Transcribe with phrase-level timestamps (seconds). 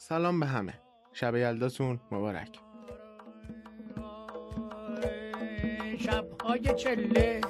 [0.00, 0.74] سلام به همه.
[1.12, 2.58] شب یلداتون مبارک.
[5.98, 7.40] شبهای چله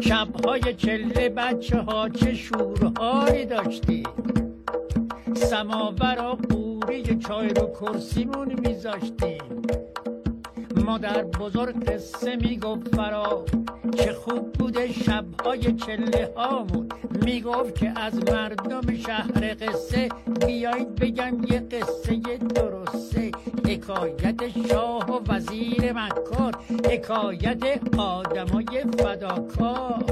[0.00, 4.02] شبهای چله بچه ها چه شورهایی داشتی.
[5.34, 9.62] سماور و قوری چای رو کرسیمون میذاشتیم
[10.90, 13.44] مادر بزرگ قصه می‌گفت فرا
[13.96, 16.88] چه خوب بوده شبهای چله هامون.
[17.24, 20.08] می‌گفت که از مردم شهر قصه
[20.46, 22.16] بیایید بگم یه قصه
[22.54, 23.30] درسته.
[23.66, 26.54] حکایت شاه و وزیر مکار
[26.90, 27.62] حکایت
[27.98, 30.04] آدمای فداکار.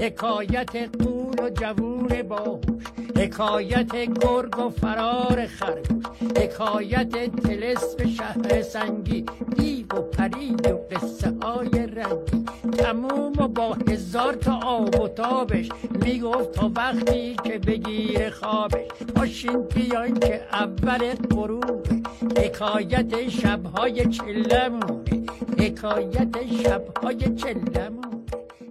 [0.00, 2.84] حکایت قول و جوون باهوش
[3.16, 5.99] حکایت گرگ و فرار خرگوش.
[6.20, 9.24] حکایت تلسم شهر سنگی
[9.56, 12.44] دیو و پری و قصه های رنگی.
[12.78, 15.68] تموم و با هزار تا آب و تابش
[16.04, 18.88] می‌گفت تا وقتی که بگیر خوابش.
[19.14, 22.00] پاشین بیاین که اول غروبه.
[22.36, 25.26] حکایت شبهای چلمونه
[25.58, 28.10] حکایت شبهای چلمونه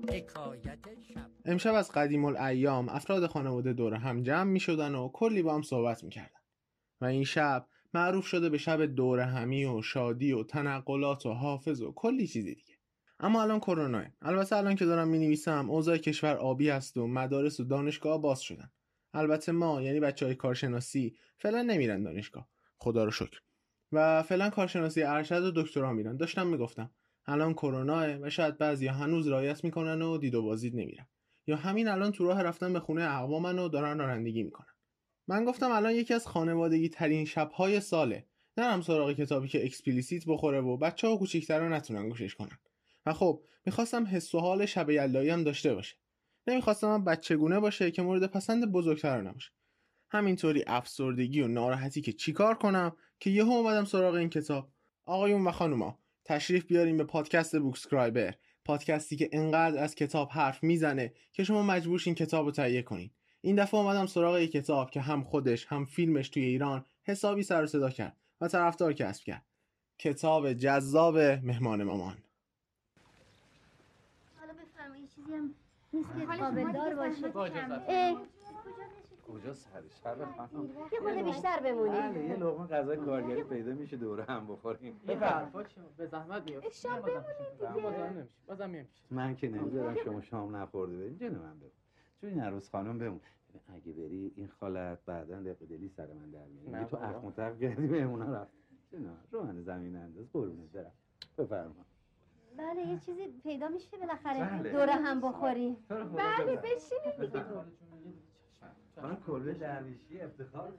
[0.08, 1.28] حکایت شب.
[1.46, 5.62] امشب از قدیم الایام افراد خانواده دور هم جمع می شدن و کلی با هم
[5.62, 6.39] صحبت می کردن.
[7.02, 11.82] و این شب معروف شده به شب دور همی و شادی و تنقلات و حافظ
[11.82, 12.74] و کلی چیزی دیگه.
[13.20, 17.60] اما الان کرونا البته الان که دارم می نویسم اوضاع کشور آبی است و مدارس
[17.60, 18.72] و دانشگاه باز شدن.
[19.14, 22.48] البته ما یعنی بچه های کارشناسی فعلا نمیرن دانشگاه.
[22.78, 23.40] خدا رو شکر.
[23.92, 26.18] و فعلا کارشناسی ارشد و دکترا میرن.
[26.18, 26.92] داشتم می‌گفتم
[27.26, 31.08] الان کرونا و شاید بعضی هنوز رایت می‌کنن و دید و بازدید نمیرن.
[31.48, 34.74] یا همین الان تو راه رفتن به خونه اقوامن و دارن رانندگی می‌کنن.
[35.30, 38.26] من گفتم الان یکی از خانوادگی ترین شبهای ساله.
[38.58, 42.60] نرم سراغ کتابی که explicit بخوره و بچه ها نتونن گوشش کنن.
[43.06, 45.96] و خب می‌خواستم حس و حال شب یلدایی هم داشته باشه.
[46.48, 49.52] نمی‌خواستم هم بچگونه باشه که مورد پسند بزرگتر نباشه.
[50.12, 54.72] همینطوری افسردگی و ناراحتی که چیکار کنم که یهو اومدم سراغ این کتاب.
[55.06, 58.34] آقایون و خانوما تشریف بیاریم به پادکست بوکسکرایبر
[58.66, 63.12] پادکستی که انقدر از کتاب حرف می‌زنه که شما مجبورشین کتاب رو تهیه کنین.
[63.42, 67.64] این دفعه اومدم سراغ یک کتاب که هم خودش هم فیلمش توی ایران حسابی سر
[67.64, 69.46] و صدا کرد و طرفدار کسب کرد.
[69.98, 72.18] کتاب جذاب مهمان مامان.
[74.40, 75.54] حالا بفرمایید چیزی هم
[75.94, 77.32] نیست که قابلدار باشه
[79.28, 83.98] کجا سر؟ شب خانم یه خورده بیشتر بله بمونی یه لقمه غذای کارگری پیدا میشه
[83.98, 85.02] دوره هم بخوریم.
[85.98, 87.26] به زحمت میاد شام بازم.
[88.04, 88.28] نمیشه.
[88.48, 91.54] بازم میام پیش من که نمی‌ذارم شما شام نخورده بریم جلو من
[92.22, 93.22] چون این عروس خانم بمون.
[93.68, 96.98] اگه بری این خالت بعدا دق دلی سر من در میگه تو.
[96.98, 98.54] اخ متق کردی مهمونا رفت.
[98.94, 100.92] نه رو من زمین انداز قربونت برم.
[101.38, 101.86] بفرما.
[102.58, 104.60] بله یه چیزی پیدا میشه بالاخره.
[104.60, 104.72] بله.
[104.72, 107.46] دوره هم بخوریم بله بشینید دیگه.
[108.96, 110.74] خانم کلبه درویشی افتخار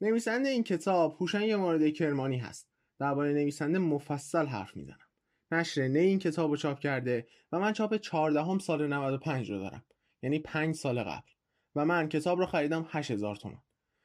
[0.00, 2.68] نویسنده این کتاب هوشنگ مورد کرمانی هست.
[2.98, 5.08] درباره نویسنده مفصل حرف می‌زنم.
[5.52, 9.84] نشر نی این کتاب رو چاپ کرده و من چاپ 14 سال 95 رو دارم.
[10.22, 11.28] یعنی 5 سال قبل.
[11.76, 13.62] و من کتاب رو خریدم 8000 تومان.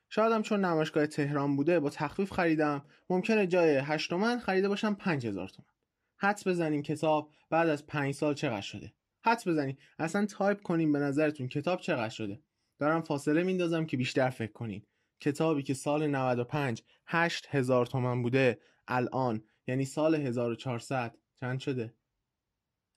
[0.09, 2.85] شایدم چون نمایشگاه تهران بوده با تخفیف خریدم.
[3.09, 5.71] ممکنه جای 8 تومن خریده باشم 5000 تومان.
[6.17, 8.93] حدس بزنین کتاب بعد از 5 سال چقدر شده.
[9.25, 12.39] حدس بزنین اصلا تایپ کنین به نظرتون کتاب چقدر شده.
[12.79, 14.81] دارم فاصله میندازم که بیشتر فکر کنین.
[15.21, 21.93] کتابی که سال 95 8000 تومن بوده الان یعنی سال 1400 چند شده؟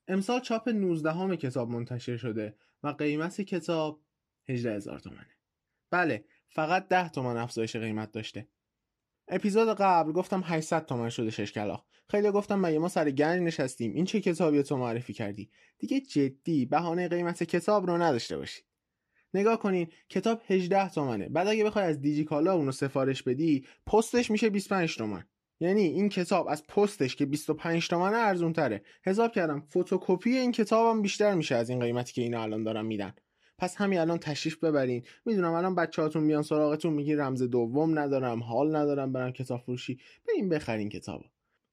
[0.08, 4.02] امسال چاپ 19 همه کتاب منتشر شده و قیمت کتاب
[4.48, 5.36] 18000 تومنه.
[5.90, 8.48] بله فقط 10 تومن افزایش قیمت داشته.
[9.28, 13.94] اپیزود قبل گفتم 800 تومن شده شش کلاغ خیلی گفتم مگه ما سر گنج نشستیم؟
[13.94, 18.64] این چه کتابی تو معرفی کردی؟ دیگه جدی بهانه قیمت کتاب رو نداشته باشید
[19.34, 21.28] نگاه کنین کتاب 18 تومنه.
[21.28, 25.24] بعد اگه بخوای از دیجی کالا اونو سفارش بدی پستش میشه 25 تومن.
[25.60, 31.02] یعنی این کتاب از پستش که 25 تومنه ارزون تره حساب کردم فتوکپی این کتابم
[31.02, 33.14] بیشتر میشه از این قیمتی که اینا الان دارن میدن.
[33.58, 35.02] پس همین الان تشریف ببرین.
[35.24, 39.98] می‌دونم الان بچه‌هاتون میان سراغتون میگی رمز دوم ندارم حال ندارم برم کتاب فروشی.
[40.28, 41.24] بریم بخرین کتابو.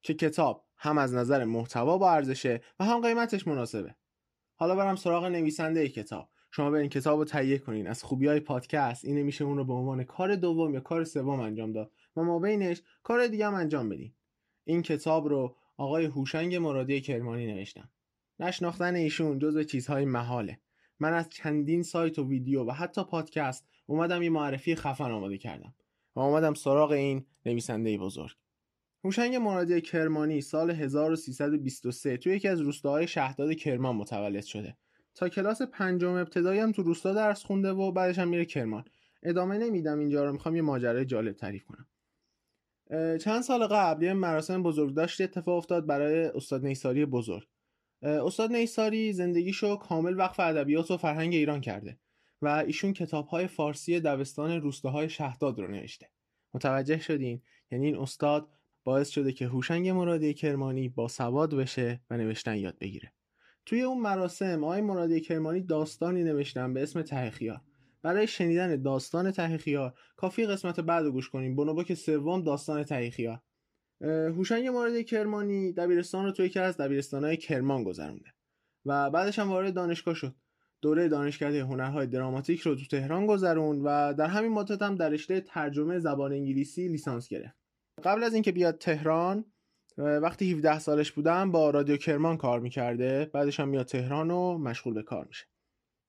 [0.04, 3.96] که کتاب هم از نظر محتوا با ارزشه و هم قیمتش مناسبه.
[4.56, 6.30] حالا برم سراغ نویسنده ای کتاب.
[6.52, 7.88] شما برین کتاب رو تهیه کنین.
[7.88, 11.40] از خوبی های پادکست اینه میشه اون رو به عنوان کار دوم یا کار سوم
[11.40, 11.92] انجام داد.
[12.18, 14.14] و ما بینش کار دیگه هم انجام بدین
[14.64, 17.90] این کتاب رو آقای هوشنگ مرادی کرمانی نوشتن.
[18.40, 20.60] نشناختن ایشون جزو چیزهای محاله.
[21.00, 25.76] من از چندین سایت و ویدیو و حتی پادکست اومدم یه معرفی خفن آماده کردم
[26.16, 28.36] و اومدم سراغ این نویسنده بزرگ.
[29.04, 34.78] هوشنگ مرادی کرمانی سال 1323 توی یکی از روستاهای شهرداد کرمان متولد شده.
[35.16, 38.86] تا کلاس پنجم ابتدایی هم تو روستا درس خونده و بعدش هم میره کرمان.
[39.24, 41.88] ادامه نمیدم اینجا رو می‌خوام یه ماجرای جالب تعریف کنم.
[43.22, 47.48] چند سال قبل یه مراسم بزرگداشتی اتفاق افتاد برای استاد نیساری بزرگ.
[48.02, 52.00] استاد نیساری زندگیشو کامل وقف ادبیات و فرهنگ ایران کرده
[52.42, 56.10] و ایشون کتابهای فارسی دبستان روستاهای شهداد رو نوشته.
[56.54, 57.42] متوجه شدین؟
[57.72, 58.50] یعنی این استاد
[58.84, 63.14] باعث شده که هوشنگ مرادی کرمانی با سواد بشه و نوشتن یاد بگیره.
[63.66, 67.62] توی اون مراسم آقای مرادی کرمانی داستانی نوشتن به اسم تهخیار
[68.08, 71.84] برای شنیدن داستان تهخیار کافی قسمت بعد رو گوش کنیم.
[71.84, 73.40] که سوم داستان تهخیار
[74.02, 78.34] هوشنگ مرادی کرمانی دبیرستان رو توی یکی از دبیرستانهای کرمان گذرونده
[78.86, 80.36] و بعدش هم وارد دانشگاه شد.
[80.82, 85.42] دوره دانشکده هنرهای دراماتیک رو تو تهران گذرون و در همین مدت هم در رشته
[85.42, 87.56] ترجمه زبان انگلیسی لیسانس گرفت.
[88.04, 89.46] قبل از اینکه بیاد تهران
[89.98, 93.30] وقتی 17 سالش بودم با رادیو کرمان کار می‌کرده.
[93.34, 95.46] بعدش هم میاد تهران و مشغول به کار میشه.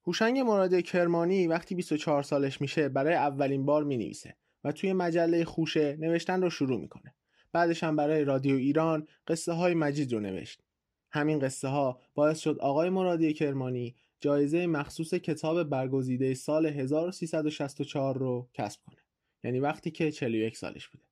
[0.09, 5.97] هوشنگ مراد کرمانی وقتی 24 سالش میشه برای اولین بار می‌نویسه و توی مجله خوشه
[6.01, 7.15] نوشتن رو شروع می‌کنه.
[7.53, 10.63] بعدش هم برای رادیو ایران قصه های مجید رو نوشت.
[11.11, 18.49] همین قصه ها باعث شد آقای مرادی کرمانی جایزه مخصوص کتاب برگزیده سال 1364 رو
[18.55, 19.01] کسب کنه.
[19.45, 21.05] یعنی وقتی که 41 سالش بوده.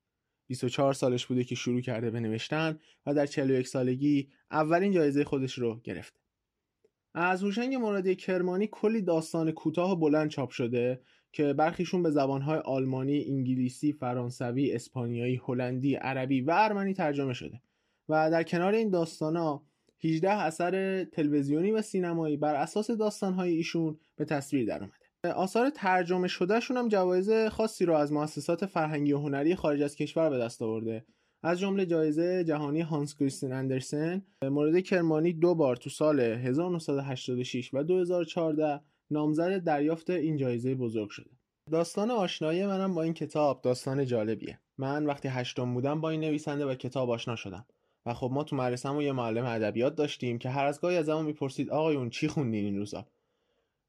[0.47, 5.53] 24 سالش بوده که شروع کرده به نوشتن و در 41 سالگی اولین جایزه خودش
[5.59, 6.26] رو گرفته.
[7.19, 11.01] از هوشنگ مرادی کرمانی کلی داستان کوتاه و بلند چاپ شده
[11.33, 17.61] که برخیشون به زبانهای آلمانی، انگلیسی، فرانسوی، اسپانیایی، هلندی، عربی و ارمنی ترجمه شده
[18.09, 19.63] و در کنار این داستانا
[20.05, 25.35] 18 اثر تلویزیونی و سینمایی بر اساس داستانهای ایشون به تصویر در اومده.
[25.35, 30.31] آثار ترجمه شدهشون هم جوایز خاصی رو از مؤسسات فرهنگی و هنری خارج از کشور
[30.31, 31.05] به دست آورده
[31.43, 37.83] از جمله جایزه جهانی هانس کریستین اندرسن مورد کرمانی دو بار تو سال 1986 و
[37.83, 38.81] 2014
[39.11, 41.31] نامزد دریافت این جایزه بزرگ شده.
[41.71, 44.61] داستان آشنایی منم با این کتاب داستان جالبیه.
[44.79, 47.67] من وقتی هشتم بودم با این نویسنده و کتاب آشنا شدم
[48.07, 51.71] و خب ما تو مدرسه‌مون یه معلم ادبیات داشتیم که هر از گاهی ازمون می‌پرسید
[51.71, 53.07] آقایون چی خوندین این روزا؟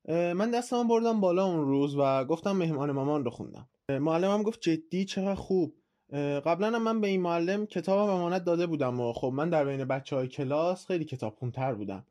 [0.09, 3.69] من دستم بردم بالا اون روز و گفتم مهمان مامان رو خوندم.
[3.89, 5.73] معلمم گفت جدی؟ چقدر خوب؟
[6.45, 9.85] قبلا هم من به این معلم کتاب امانت داده بودم و خب من در بین
[9.85, 12.05] بچه های کلاس خیلی کتاب خونتر بودم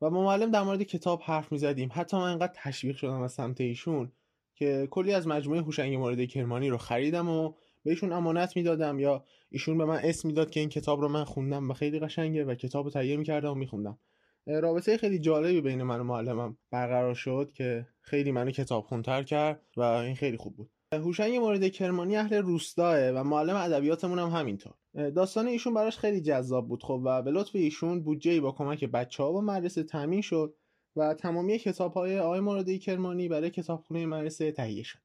[0.00, 3.32] و با معلم در مورد کتاب حرف می زدیم حتی من انقدر تشویق شدم از
[3.32, 4.12] سمت ایشون
[4.54, 7.52] که کلی از مجموعه هوشنگ مورد کرمانی رو خریدم و
[7.84, 11.70] بهشون امانت می‌دادم یا ایشون به من اسم می‌داد که این کتاب رو من خوندم
[11.70, 13.98] و خیلی قشنگه و کتاب رو تهیه می‌کردم و میخوندم.
[14.46, 19.60] رابطه خیلی جالبی بین من و معلمم برقرار شد که خیلی منو کتاب خونتر کرد
[19.76, 20.70] و این خیلی خوب بود.
[20.92, 24.74] هوشنگ مورد کرمانی اهل روستاه و معلم ادبیاتمون هم همینطور.
[24.94, 29.22] داستان ایشون براش خیلی جذاب بود خب و به لطف ایشون بودجه با کمک بچه
[29.22, 30.54] ها و مدرسه تامین شد
[30.96, 34.98] و تمامی کتاب های آقای مورد کرمانی برای کتابخونه مدرسه تهیه شد.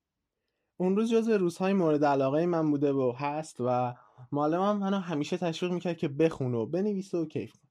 [0.78, 3.94] اون روز جز روزهای مورد علاقه من بوده و هست و
[4.32, 7.70] معلمم منو همیشه تشویق می‌کرد که بخون و بنویس و کیف کن.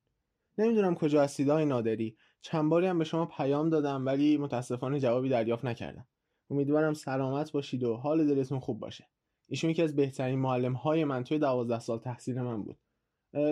[0.59, 2.17] نمی‌دونم کجا هستید نادری.
[2.41, 6.07] چند باری هم به شما پیام دادم ولی متاسفانه جوابی دریافت نکردم.
[6.51, 9.09] امیدوارم سلامت باشید و حال دلتون خوب باشه.
[9.49, 12.79] ایشون یکی از بهترین معلم های من توی دوازده سال تحصیل من بود.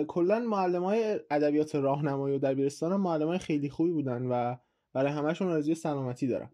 [0.07, 4.55] کلا معلم های ادبیات راهنمایی و دبیرستان معلم های خیلی خوبی بودن و
[4.93, 6.51] برای همشون آرزوی سلامتی دارم.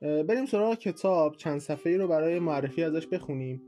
[0.00, 1.36] بریم سراغ کتاب.
[1.36, 3.62] چند صفحه رو برای معرفی ازش بخونیم.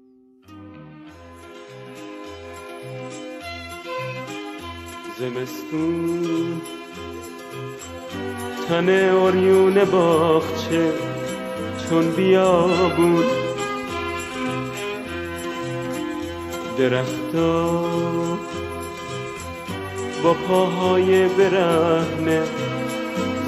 [5.19, 6.61] زمستون.
[8.69, 11.08] تن اوریون باغچه.
[11.91, 12.67] چون بیا
[12.97, 13.25] بود.
[16.79, 17.81] درختا
[20.23, 22.43] با پاهای برهنه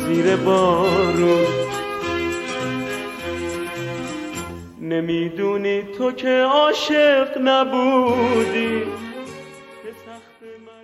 [0.06, 1.46] زیر بارون.
[4.80, 8.82] نمی‌دونی تو که عاشق نبودی.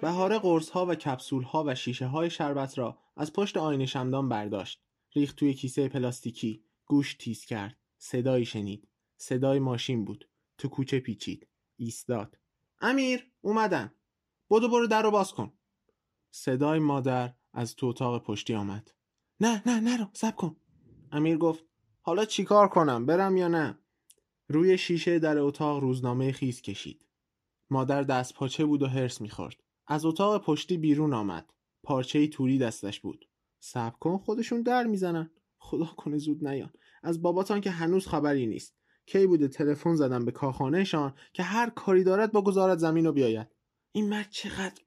[0.01, 4.29] بهار قرص ها و کپسول ها و شیشه های شربت را از پشت آینه شمدان
[4.29, 4.81] برداشت.
[5.15, 6.66] ریخت توی کیسه پلاستیکی.
[6.87, 7.81] گوش تیز کرد.
[7.99, 8.89] صدایی شنید.
[9.17, 10.29] صدای ماشین بود.
[10.59, 11.49] تو کوچه پیچید.
[11.77, 12.39] ایستاد.
[12.81, 13.95] امیر اومدن.
[14.51, 15.53] بدو برو در رو باز کن.
[16.31, 18.95] صدای مادر از تو اتاق پشتی آمد.
[19.41, 20.57] نه نه نرو سب کن.
[21.13, 21.65] امیر گفت
[22.01, 23.79] حالا چیکار کنم؟ برم یا نه؟
[24.49, 27.07] روی شیشه در اتاق روزنامه خیز کشید.
[27.71, 29.63] مادر دست پاچه بود و هرس می‌خورد.
[29.87, 31.53] از اتاق پشتی بیرون آمد.
[31.83, 33.29] پارچه توری دستش بود.
[33.61, 35.31] سب کن خودشون در می‌زنن.
[35.67, 36.71] خدا کنه زود نیان.
[37.03, 38.75] از باباتان که هنوز خبری نیست.
[39.07, 43.47] کی بوده تلفن زدم به کارخانهشان که هر کاری دارد با گذارت زمین رو بیاید؟
[43.93, 44.83] این مرد چقدر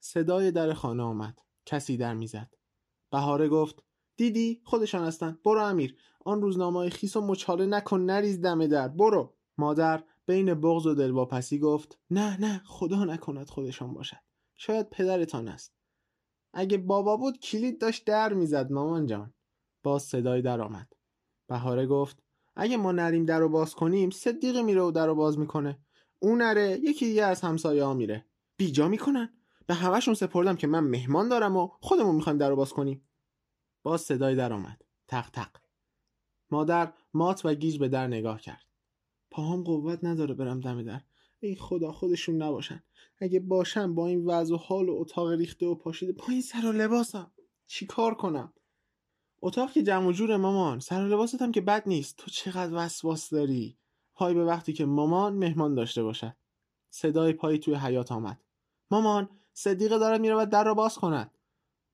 [0.00, 1.38] صدای در خانه آمد.
[1.66, 2.54] کسی در می‌زد.
[3.10, 3.82] بهاره گفت
[4.16, 5.38] دیدی؟ خودشان هستن.
[5.44, 5.96] برو امیر.
[6.24, 9.34] آن روزنامه خیس و مچاله نکن نریز دم در برو.
[9.58, 14.16] مادر بین بغض و دلواپسی گفت نه نه خدا نکند خودشان باشد.
[14.56, 15.74] شاید پدرتان است.
[16.52, 19.34] اگه بابا بود کلید داشت در می‌زد مامان جان.
[19.82, 20.92] باز صدای در آمد
[21.46, 22.22] بهاره گفت
[22.56, 25.78] اگه ما نریم در رو باز کنیم صدیق میره و در رو باز می‌کنه.
[26.18, 28.26] اون نره یکی دیگه از همسایه ها میره.
[28.56, 29.34] بیجا می‌کنن.
[29.66, 33.08] به همشون سپردم که من مهمان دارم و خودمون می‌خوایم در رو باز کنیم.
[33.82, 35.50] باز صدای در آمد تق تق.
[36.50, 38.64] مادر مات و گیج به در نگاه کرد.
[39.30, 41.00] پاهم قوت نداره برم دم در.
[41.40, 42.82] ای خدا خودشون نباشن.
[43.18, 46.66] اگه باشن با این وضع و حال و اتاق ریخته و پاشیده با این سر
[46.66, 47.32] و لباسم.
[47.66, 48.52] چی کار کنم؟
[49.42, 50.80] اتاق که جمع جور مامان.
[50.80, 52.16] سر لباست هم که بد نیست.
[52.16, 53.76] تو چقدر وسواس داری؟
[54.14, 56.36] پای به وقتی که مامان مهمان داشته باشد.
[56.90, 58.40] صدای پایی توی حیات آمد.
[58.90, 61.30] مامان صدیقه دارد می‌رود در را باز کند.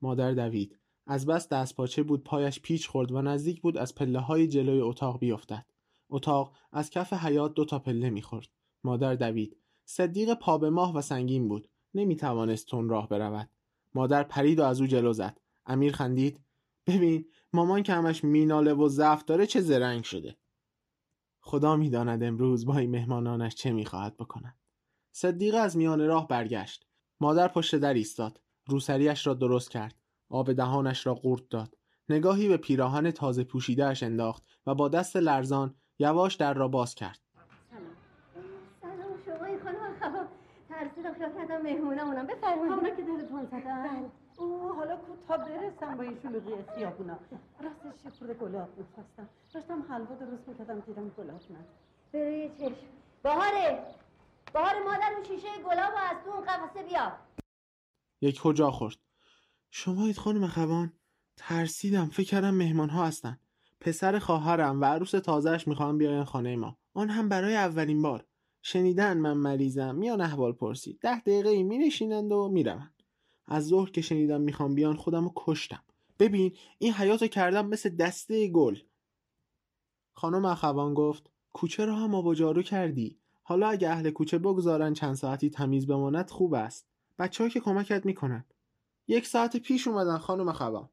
[0.01, 0.77] مادر دوید.
[1.07, 4.81] از بس دست پاچه بود پایش پیچ خورد و نزدیک بود از پله های جلوی
[4.81, 5.65] اتاق بیفتد.
[6.09, 8.47] اتاق از کف حیات دو تا پله می‌خورد.
[8.83, 9.57] مادر دوید.
[9.85, 11.69] صدیق پا به ماه و سنگین بود.
[11.93, 13.49] نمی‌توانست تون راه برود.
[13.95, 15.37] مادر پرید و از او جلو زد.
[15.65, 16.39] امیر خندید.
[16.87, 20.37] ببین مامان که همش میناله و ضعف داره چه زرنگ شده؟
[21.39, 24.59] خدا می‌داند امروز با این مهمانانش چه می‌خواهد بکند
[25.11, 26.87] صدیقه از میان راه برگشت.
[27.19, 28.41] مادر پشت در ایستاد.
[28.67, 29.95] روسریش را درست کرد.
[30.29, 31.77] آب دهانش را قورت داد.
[32.09, 37.19] نگاهی به پیراهن تازه پوشیدهاش انداخت و با دست لرزان یواش در را باز کرد.
[38.81, 40.25] سلام شما این خانم خبا
[40.69, 42.27] ترسیدم خیال کردم مهمونمونم.
[42.27, 42.73] بفرمایید.
[42.73, 44.11] اونا که دلتون زدن.
[44.37, 47.17] اوه حالا کوتا برسم با این شلوغی خیابونا.
[47.63, 51.65] راستش یه خورده گلاب می‌خواستم داشتم حلوا درست می‌کردم دیدم گلاب نه.
[52.13, 52.87] بروی چشم.
[53.23, 53.85] بهاره
[54.53, 57.11] بهاره مادر اون شیشه گلاب و از تو اون قفسه بیار
[58.21, 58.97] یک کجا خورد.
[59.71, 60.93] شمایید خانم خوان
[61.37, 62.05] ترسیدم.
[62.05, 63.39] فکر کردم مهمان ها هستن.
[63.79, 66.77] پسر خواهرم و عروس تازهش می‌خوام بیاین خانه ما.
[66.93, 68.25] آن هم برای اولین بار.
[68.61, 70.93] شنیدن من مریضم میان احوال پرسی.
[71.01, 72.96] ده دقیقه ای می نشینند و می‌روند.
[73.47, 75.83] از ظهر که شنیدم می‌خوام بیان خودم رو کشتم.
[76.19, 78.77] ببین این حیاتو کردم مثل دسته گل.
[80.13, 83.17] خانم اخوان گفت کوچه را هم آب جارو کردی.
[83.43, 86.87] حالا اگه اهل کوچه بگذارن چند ساعتی تمیز بماند خوب است.
[87.19, 88.45] بچه که کمکت می‌کنن.
[89.07, 90.89] یک ساعت پیش اومدن خانم اخوان.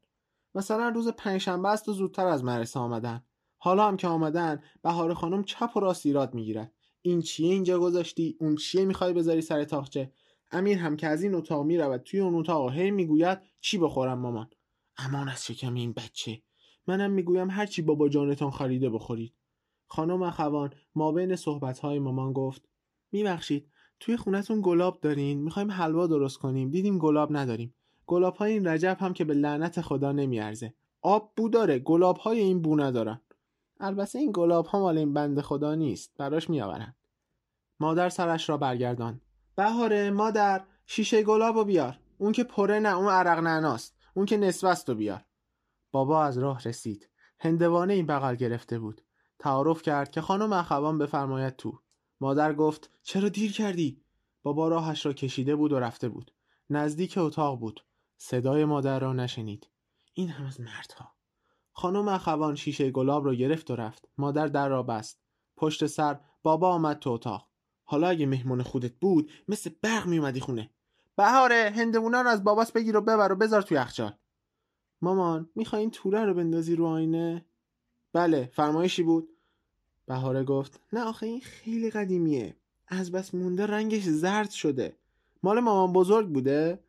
[0.55, 3.23] مثلا روز پنجشنبه است و زودتر از مدرسه آمدن.
[3.57, 6.71] حالا هم که آمدن بهار خانم چپ و راست ایراد می‌گیرد.
[7.01, 10.11] این چیه اینجا گذاشتی؟ اون چیه می‌خوای بذاری سر تاخچه؟
[10.55, 14.49] امیر هم که از این اتاق می‌رود توی اون اتاق هی می‌گوید چی بخورم مامان؟
[14.97, 16.41] امان از شکم این بچه.
[16.87, 19.33] منم می‌گویم هر چی بابا جانتان خریده بخورید.
[19.87, 22.61] خانم اخوان ما بین صحبتهای مامان گفت
[23.11, 23.67] میبخشید
[23.99, 27.73] توی خونتون گلاب دارین می‌خوایم حلوا درست کنیم دیدیم گلاب نداریم.
[28.07, 30.73] گلاب های این رجب هم که به لعنت خدا نمیارزه.
[31.01, 33.21] آب بو داره گلاب های این بو ندارن.
[33.79, 36.95] البته این گلاب ها مال این بند خدا نیست براش میآورن.
[37.79, 39.21] مادر سرش را برگردان
[39.55, 41.99] بهاره مادر شیشه گلابو بیار.
[42.17, 43.97] اون که پره نه اون عرق نعناست.
[44.13, 45.25] اون که نصف و بیار.
[45.91, 47.09] بابا از راه رسید.
[47.39, 49.01] هندوانه این بغل گرفته بود.
[49.39, 51.79] تعارف کرد که خانم اخوان بفرماید تو.
[52.21, 54.01] مادر گفت چرا دیر کردی؟
[54.43, 56.31] بابا راهش را کشیده بود و رفته بود.
[56.69, 57.85] نزدیک اتاق بود.
[58.17, 59.69] صدای مادر را نشنید.
[60.13, 61.15] این هم از مردها.
[61.71, 64.07] خانم اخوان شیشه گلاب را گرفت و رفت.
[64.17, 65.21] مادر در را بست.
[65.57, 67.49] پشت سر بابا آمد تو اتاق.
[67.85, 70.69] حالا اگه مهمون خودت بود مثل برق میومدی خونه.
[71.15, 74.13] بهاره هندوونا رو از باباس بگیر و ببر و بذار توی یخچال.
[75.01, 77.45] مامان می‌خوای این توره رو بندازی رو آینه؟
[78.13, 79.29] بله فرمایشی بود.
[80.05, 82.55] بهاره گفت نه آخه این خیلی قدیمیه.
[82.87, 84.95] از بس مونده رنگش زرد شده.
[85.43, 86.79] مال مامان بزرگ بوده؟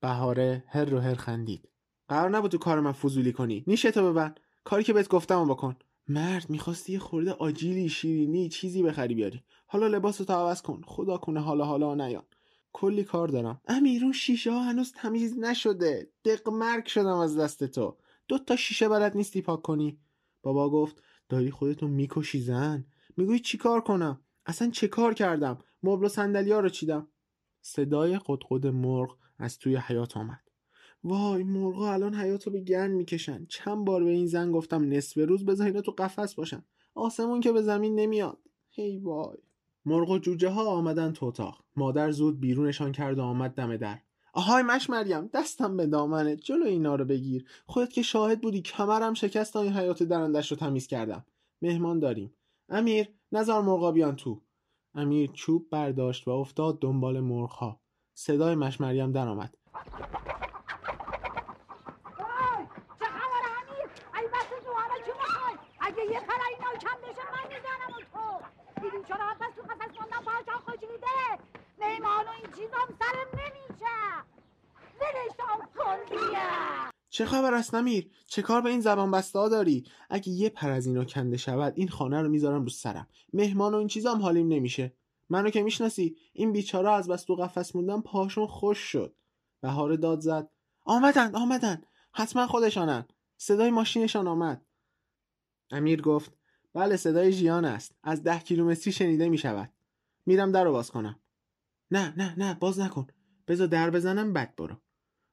[0.00, 1.68] بهاره هر رو هر خندید.
[2.08, 3.64] قرار نبود تو کار من فضولی کنی.
[3.66, 4.32] نیشه تو ببر.
[4.64, 5.76] کاری که بهت گفتم بکن.
[6.08, 9.42] مرد می‌خواستی یه خورده آجیلی شیرینی چیزی بخری بیاری.
[9.66, 10.82] حالا لباس تو عوض کن.
[10.86, 12.24] خدا کنه حالا حالا نیان
[12.72, 13.60] کلی کار دارم.
[13.68, 16.10] امیر اون شیشه ها هنوز تمیز نشده.
[16.24, 17.96] دق مرگ شدم از دست تو.
[18.28, 20.00] دو تا شیشه بلد نیستی پاک کنی.
[20.42, 22.86] بابا گفت داری خودتو می‌کشی زن.
[23.16, 27.08] میگوی چی کار کنم؟ اصلا چه کار کردم؟ مبل و صندلیا رو چیدم.
[27.60, 30.45] صدای قدقد مرغ از توی حیات آمد.
[31.06, 33.46] وای مرغا الان حیاتو به گن می‌کشن.
[33.48, 36.62] چند بار به این زن گفتم نصف روز بذار اینا تو قفس باشن.
[36.94, 38.38] آسمون که به زمین نمیاد.
[38.70, 39.36] هی وای.
[39.84, 41.64] مرغ و جوجه ها آمدن تو اتاق.
[41.76, 43.98] مادر زود بیرونشان کرد و آمد دم در.
[44.32, 46.36] آهای مش مریم دستم به دامنه.
[46.36, 47.44] جلو اینا رو بگیر.
[47.66, 51.24] خودت که شاهد بودی کمرم شکست این حیات درندش رو تمیز کردم.
[51.62, 52.34] مهمان داریم.
[52.68, 54.40] امیر نزار مرغا بیان تو.
[54.94, 57.80] امیر چوب برداشت و افتاد دنبال مرغ ها
[58.14, 59.54] صدای مش مریم درآمد
[65.80, 70.26] اگه یه پر اینا کم بشه من می‌زنم اون تو دیدی چرا پس تو قفس
[70.26, 71.42] ماندم خوشیده
[71.78, 73.96] میمان و این چیزام سرم نمیشه
[75.00, 76.16] ولشم کن
[77.10, 80.86] چه خبر است نمیر چه کار به این زبان بسته داری؟ اگه یه پر از
[80.86, 83.08] اینا کنده شود این خانه رو می‌ذارم رو سرم.
[83.32, 84.92] مهمان و این چیزا هم حالیم نمیشه.
[85.28, 89.14] منو که می‌شناسی؟ این بیچاره از بس تو قفس موندن پاشون خوش شد.
[89.60, 90.50] بهار داد زد.
[90.84, 91.82] آمدن آمدن.
[92.12, 93.04] حتما خودشانن.
[93.36, 94.64] صدای ماشینشان آمد.
[95.70, 96.32] امیر گفت
[96.74, 97.94] بله صدای ژیان است.
[98.02, 99.72] از ده کیلومتری شنیده می شود
[100.26, 101.20] میرم در رو باز کنم.
[101.90, 103.06] نه نه نه باز نکن.
[103.48, 104.76] بذار در بزنم بد برو.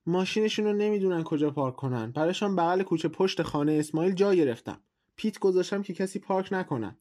[0.05, 2.11] ماشینشون رو نمی‌دونن کجا پارک کنن.
[2.11, 4.81] براشان بغل کوچه پشت خانه اسماعیل جا گرفتم.
[5.15, 6.97] پیت گذاشتم که کسی پارک نکنن.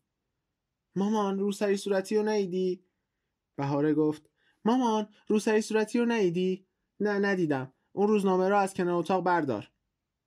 [0.97, 2.85] مامان روسری صورتی رو نیدی؟
[3.57, 4.31] بهاره گفت.
[4.65, 6.67] مامان روسری صورتی رو نیدی؟
[7.01, 7.73] نه ندیدم.
[7.93, 9.71] اون روزنامه را از کنار اتاق بردار.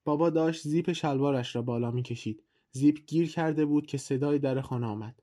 [0.06, 2.44] بابا داشت زیپ شلوارش را بالا می‌کشید.
[2.72, 5.20] زیپ گیر کرده بود که صدای در خانه آمد.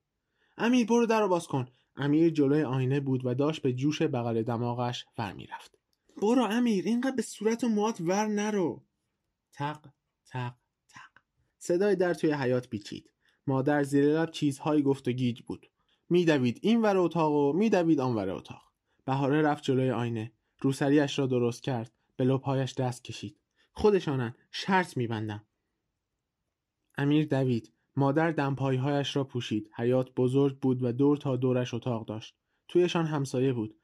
[0.57, 1.69] امیر برو در رو باز کن.
[1.97, 5.79] امیر جلوی آینه بود و داشت به جوش بغل دماغش ور می‌رفت
[6.23, 8.85] برو امیر اینقدر به صورت و موات ور نرو.
[9.53, 9.89] تق
[10.27, 10.55] تق
[10.89, 11.23] تق.
[11.59, 13.11] صدای در توی حیات پیچید.
[13.47, 15.71] مادر زیر لب چیزهایی گفت و گیج بود.
[16.09, 18.63] میدوید این ور اتاق و میدوید آن ور اتاق.
[19.05, 20.33] بهاره رفت جلوی آینه.
[20.59, 21.93] روسریش را درست کرد.
[22.17, 23.37] به لبهایش دست کشید.
[23.73, 24.35] خودشانن.
[24.51, 25.47] شرط میبندم.
[26.99, 27.73] امیر دوید.
[27.97, 29.71] مادر دمپایهایش را پوشید.
[29.77, 32.37] حیات بزرگ بود و دور تا دورش اتاق داشت.
[32.69, 33.75] تویشان همسایه بود.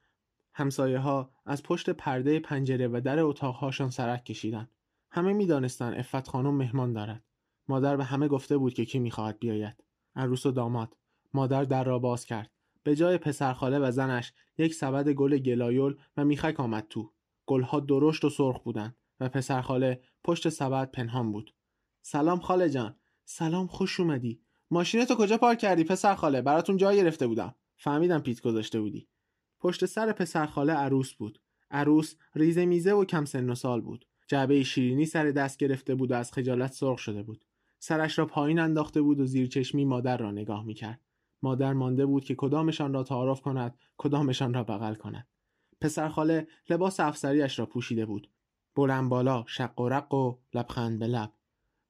[0.53, 4.71] همسایه ها از پشت پرده پنجره و در اتاقهاشان سرک کشیدند.
[5.11, 7.23] همه می‌دانستند افت خانم مهمان دارد.
[7.67, 9.83] مادر به همه گفته بود که کی می‌خواهد بیاید.
[10.15, 10.95] عروس و داماد.
[11.33, 12.51] مادر در را باز کرد.
[12.83, 17.11] به جای پسرخاله و زنش یک سبد گل گلایول و میخک آمد تو.
[17.45, 21.53] گلها درشت و سرخ بودند و پسرخاله پشت سبد پنهان بود.
[22.01, 22.95] سلام خاله جان.
[23.31, 24.41] سلام خوش اومدی.
[24.71, 27.55] ماشینتو کجا پارک کردی پسر خاله؟ براتون جای گرفته بودم.
[27.77, 29.07] فهمیدم پیت گذاشته بودی.
[29.59, 31.41] پشت سر پسر خاله عروس بود.
[31.71, 34.05] عروس ریزه میزه و کم سن و سال بود.
[34.27, 37.45] جعبه شیرینی سر دست گرفته بود و از خجالت سرخ شده بود.
[37.79, 41.01] سرش را پایین انداخته بود و زیر چشمی مادر را نگاه می‌کرد.
[41.41, 45.27] مادر مانده بود که کدامشان را تعارف کند کدامشان را بغل کند.
[45.81, 48.31] پسر خاله لباس افسریش را پوشیده بود.
[48.75, 51.33] بلند بالا شق و رق و لبخند به لب.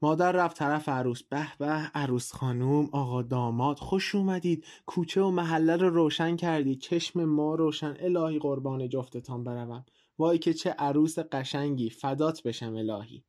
[0.01, 1.23] مادر رفت طرف عروس.
[1.23, 4.65] به به عروس خانوم آقا داماد خوش اومدید.
[4.85, 6.79] کوچه و محله رو روشن کردید.
[6.79, 7.95] چشم ما روشن.
[7.99, 9.85] الهی قربان جفتتان بروم.
[10.17, 11.89] وای که چه عروس قشنگی.
[11.89, 13.23] فدات بشم الهی.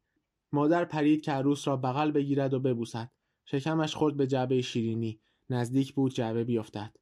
[0.52, 3.10] مادر پرید که عروس را بغل بگیرد و ببوسد.
[3.44, 5.20] شکمش خورد به جعبه شیرینی.
[5.50, 6.96] نزدیک بود جعبه بیفتد.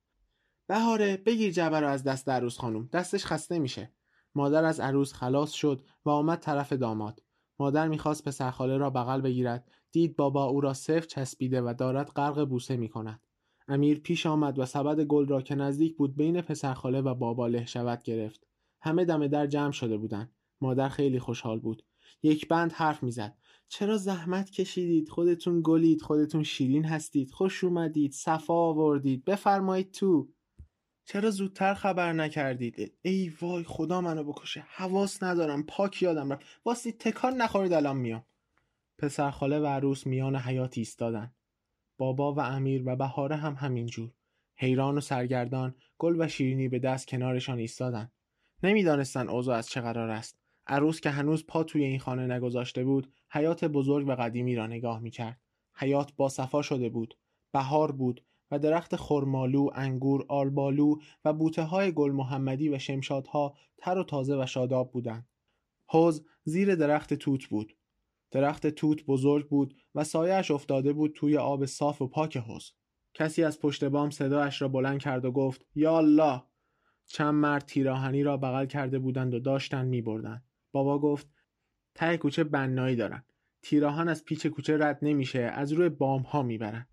[0.67, 2.89] بهاره بگیر جعبه را از دست عروس خانوم.
[2.93, 3.93] دستش خسته میشه.
[4.35, 7.23] مادر از عروس خلاص شد و آمد طرف داماد.
[7.59, 12.45] مادر می‌خواست پسرخاله را بغل بگیرد دید بابا او را صفر چسبیده و دارد غرق
[12.45, 13.21] بوسه می کند.
[13.69, 17.67] امیر پیش آمد و سبد گل را که نزدیک بود بین پسرخاله و بابا له
[17.67, 18.47] شود گرفت.
[18.83, 20.33] همه دم در جمع شده بودند.
[20.61, 21.83] مادر خیلی خوشحال بود.
[22.23, 23.37] یک بند حرف می‌زد.
[23.69, 30.29] چرا زحمت کشیدید؟ خودتون گلید، خودتون شیرین هستید، خوش اومدید، صفا آوردید، بفرمایید تو.
[31.11, 34.65] چرا زودتر خبر نکردید؟ ای وای خدا منو بکشه.
[34.69, 35.63] حواس ندارم.
[35.63, 36.45] پاک یادم رفت.
[36.65, 38.25] واسه تکان نخورید الان میام.
[38.99, 41.35] پسر خاله و عروس میان حیات ایستادن.
[41.99, 44.13] بابا و امیر و بهاره هم همینجور
[44.57, 48.11] حیران و سرگردان گل و شیرینی به دست کنارشان ایستادن.
[48.63, 50.39] نمی‌دانستن اوضاع از چه قرار است.
[50.67, 55.01] عروس که هنوز پا توی این خانه نگذاشته بود حیات بزرگ و قدیمی را نگاه
[55.01, 55.41] می‌کرد.
[55.75, 57.19] حیات با صفا شده بود.
[57.53, 58.25] بهار بود.
[58.51, 64.43] و درخت خرمالو، انگور، آلبالو و بوته های گل محمدی و شمشادها تر و تازه
[64.43, 65.29] و شاداب بودند.
[65.87, 67.77] حوز زیر درخت توت بود.
[68.31, 72.73] درخت توت بزرگ بود و سایهش افتاده بود توی آب صاف و پاک حوز.
[73.15, 76.43] کسی از پشت بام صدایش را بلند کرد و گفت یا الله
[77.07, 80.43] چند مرد تیراهنی را بغل کرده بودند و داشتند می بردن.
[80.73, 81.29] بابا گفت
[81.95, 83.25] ته کوچه بنایی دارن.
[83.63, 86.87] تیراهن از پیچ کوچه رد نمیشه از روی بام ها می‌برن.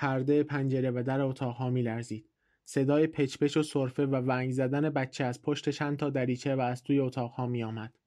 [0.00, 2.30] پرده پنجره و در اتاقها میلرزید.
[2.64, 6.82] صدای پچپچ و سرفه و ونگ زدن بچه از پشت چند تا دریچه و از
[6.82, 7.98] توی اتاقها میآمد.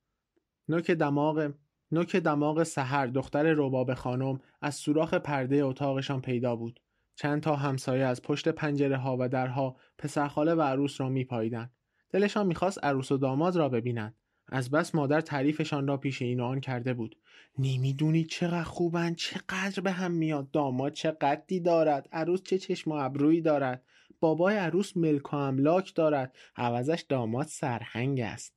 [0.70, 1.54] نوک دماغ
[1.92, 6.80] نوک دماغ سحر دختر رباب خانم از سوراخ پرده اتاقشان پیدا بود.
[7.16, 11.72] چند تا همسایه از پشت پنجره ها و درها پسرخاله و عروس را میپاییدند.
[12.10, 14.16] دلشان می‌خواست عروس و داماد را ببینند.
[14.56, 17.18] از بس مادر تعریفشان را پیش این آن کرده بود.
[17.60, 22.94] نمی‌دونی چقدر خوبن چقدر به هم میاد داماد چه قدی دارد عروس چه چشم و
[22.94, 23.84] ابرویی دارد
[24.20, 28.54] بابای عروس ملک و املاک دارد عوضش داماد سرهنگ است.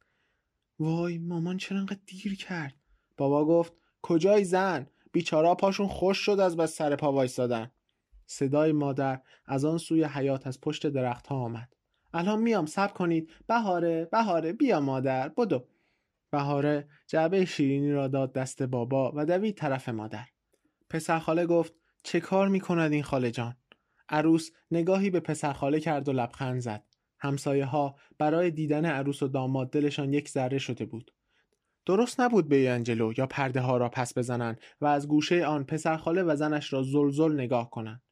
[0.79, 2.75] وای مامان چرا انقدر دیر کرد؟
[3.17, 7.71] بابا گفت کجای زن؟ بیچارا پاشون خوش شد از بس سر پا وایستادن.
[8.27, 11.73] صدای مادر از آن سوی حیات از پشت درختها آمد.
[12.15, 13.31] الان میام صبر کنید.
[13.47, 15.65] بهاره بهاره بیا مادر بدو.
[16.37, 20.27] بهاره جعبه شیرینی را داد دست بابا و دوید طرف مادر.
[20.91, 23.57] پسر خاله گفت چه کار می‌کند این خاله جان؟
[24.09, 26.85] عروس نگاهی به پسر خاله کرد و لبخند زد.
[27.19, 31.15] همسایه ها برای دیدن عروس و داماد دلشان یک ذره شده بود.
[31.87, 35.97] درست نبود بیان جلو یا پرده ها را پس بزنند و از گوشه آن پسر
[35.97, 38.03] خاله و زنش را زلزل نگاه کنند.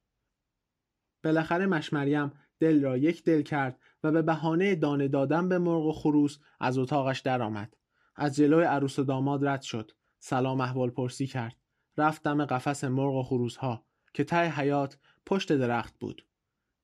[1.23, 5.91] بالاخره مشمریم دل را یک دل کرد و به بهانه دانه دادن به مرغ و
[5.91, 7.73] خروس از اتاقش درآمد.
[8.15, 9.91] از جلوی عروس و داماد رد شد.
[10.19, 11.55] سلام احوال پرسی کرد.
[11.97, 16.25] رفت دم قفس مرغ و خروس ها که ته حیات پشت درخت بود.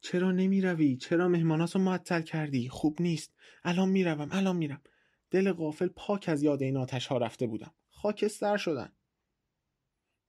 [0.02, 3.34] چرا نمی روی؟ چرا مهماناتو معطل کردی؟ خوب نیست.
[3.63, 4.82] الان می‌روم الان میرم.
[5.32, 7.74] دل غافل پاک از یاد این آتش ها رفته بودم.
[7.89, 8.91] خاکستر شدن.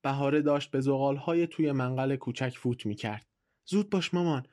[0.02, 3.26] بهاره داشت به های توی منقل کوچک فوت می کرد
[3.64, 4.46] زود باش مامان.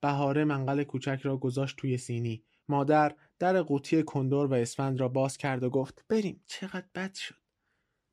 [0.00, 2.44] بهاره منقل کوچک را گذاشت توی سینی.
[2.70, 7.34] مادر در قوطی کندور و اسفند را باز کرد و گفت بریم چقدر بد شد.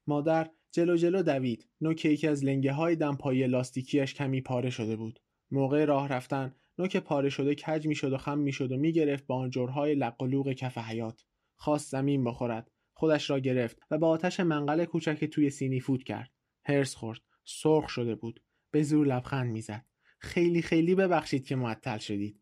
[0.07, 1.67] مادر جلو جلو دوید.
[1.81, 5.19] نوک یکی از لنگه های دمپایی لاستیکیش کمی پاره شده بود.
[5.51, 9.49] موقع راه رفتن نوک پاره شده کج می‌شد و خم می‌شد و می‌گرفت با آن
[9.49, 12.71] جرهای لق و کف حیات خواست زمین بخورد.
[12.93, 16.31] خودش را گرفت و با آتش منقل کوچک توی سینی فوت کرد.
[16.65, 17.21] هرس خورد.
[17.45, 18.43] سرخ شده بود.
[18.71, 19.85] به زور لبخند می‌زد.
[20.19, 22.41] خیلی خیلی ببخشید که معطل شدید.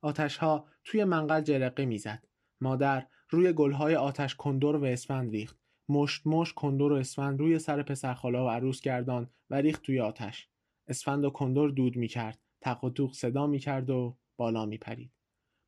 [0.00, 2.26] آتشها توی منقل جرقه می‌زد.
[2.60, 5.58] مادر روی گلهای آتش کندور و اسفند ریخت.
[5.88, 10.48] مشت مشت کندور و اسفند روی سر پسرخالا و عروس گردان و ریخت توی آتش.
[10.88, 12.38] اسفند و کندور دود می‌کرد.
[12.60, 15.12] تق و توق صدا می‌کرد و بالا میپرید.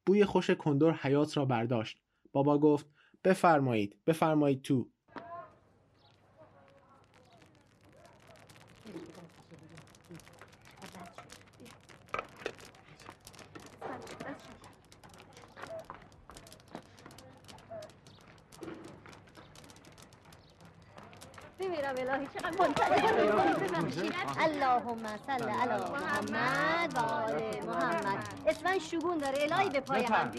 [0.06, 2.02] بوی خوش کندور حیات را برداشت.
[2.32, 2.86] بابا گفت
[3.24, 4.90] بفرمایید بفرمایید تو.
[21.60, 22.54] بمیرم الهی چقدر
[24.38, 28.24] اللهم صل علی محمد و آل محمد.
[28.46, 30.30] اسمن شگون داره الهی به پای هم.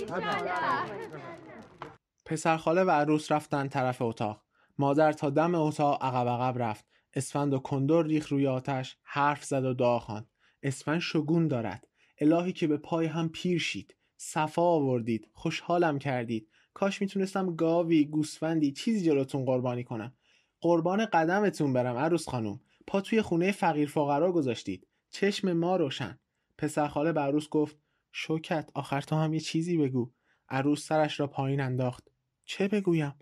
[2.25, 4.43] پسر خاله و عروس رفتن طرف اتاق.
[4.77, 6.85] مادر تا دم اتاق عقب عقب رفت.
[7.13, 10.29] اسفند و کندور ریخ روی آتش حرف زد و دعا خواند.
[10.63, 11.87] اسفند شگون دارد.
[12.19, 13.95] الهی که به پای هم پیر شید.
[14.17, 15.27] صفا آوردید.
[15.33, 16.49] خوشحالم کردید.
[16.73, 20.13] کاش می‌تونستم گاوی گوسفندی چیزی جلوتون قربانی کنم.
[20.61, 24.87] قربان قدمتون برم عروس خانوم پا توی خونه فقیر فقرا گذاشتید.
[25.09, 26.19] چشم ما روشن.
[26.57, 27.77] پسر خاله به عروس گفت
[28.11, 30.11] شوکت آخر تو هم یه چیزی بگو.
[30.49, 32.07] عروس سرش را پایین انداخت.
[32.45, 33.15] چه بگویم؟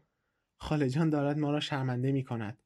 [0.58, 2.58] خاله جان دارد ما را شرمنده می کند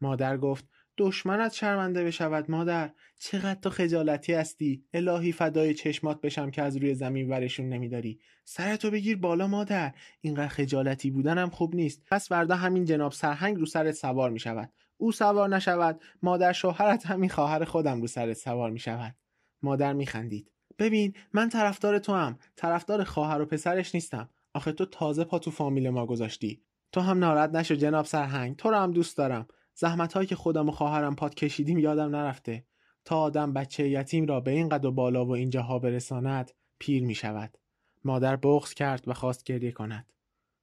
[0.00, 2.90] مادر گفت دشمنت شرمنده بشود مادر.
[3.18, 4.84] چقدر تو خجالتی هستی.
[4.94, 8.20] الهی فدای چشمات بشم که از روی زمین ورشون نمیداری.
[8.44, 9.94] سرتو بگیر بالا مادر.
[10.20, 12.02] اینقدر خجالتی بودنم خوب نیست.
[12.10, 16.00] پس فردا همین جناب سرهنگ رو سرت سوار می شود او سوار نشود.
[16.22, 19.14] مادر شوهرت همین خواهر خودم رو سرت سوار می شود
[19.62, 24.30] مادر می خندید ببین من طرفدار تو هم طرفدار خواهر و پسرش نیستم.
[24.54, 26.62] آخه تو تازه پا تو فامیل ما گذاشتی.
[26.92, 28.56] تو هم ناراحت نشو جناب سرهنگ.
[28.56, 29.46] تو رو هم دوست دارم.
[29.78, 32.64] زحمت هایی که خودم و خواهرم پاد کشیدیم یادم نرفته.
[33.04, 37.14] تا آدم بچه یتیم را به این قد و بالا و اینجاها برساند پیر می
[37.14, 37.58] شود.
[38.04, 40.12] مادر بغض کرد و خواست گریه کند.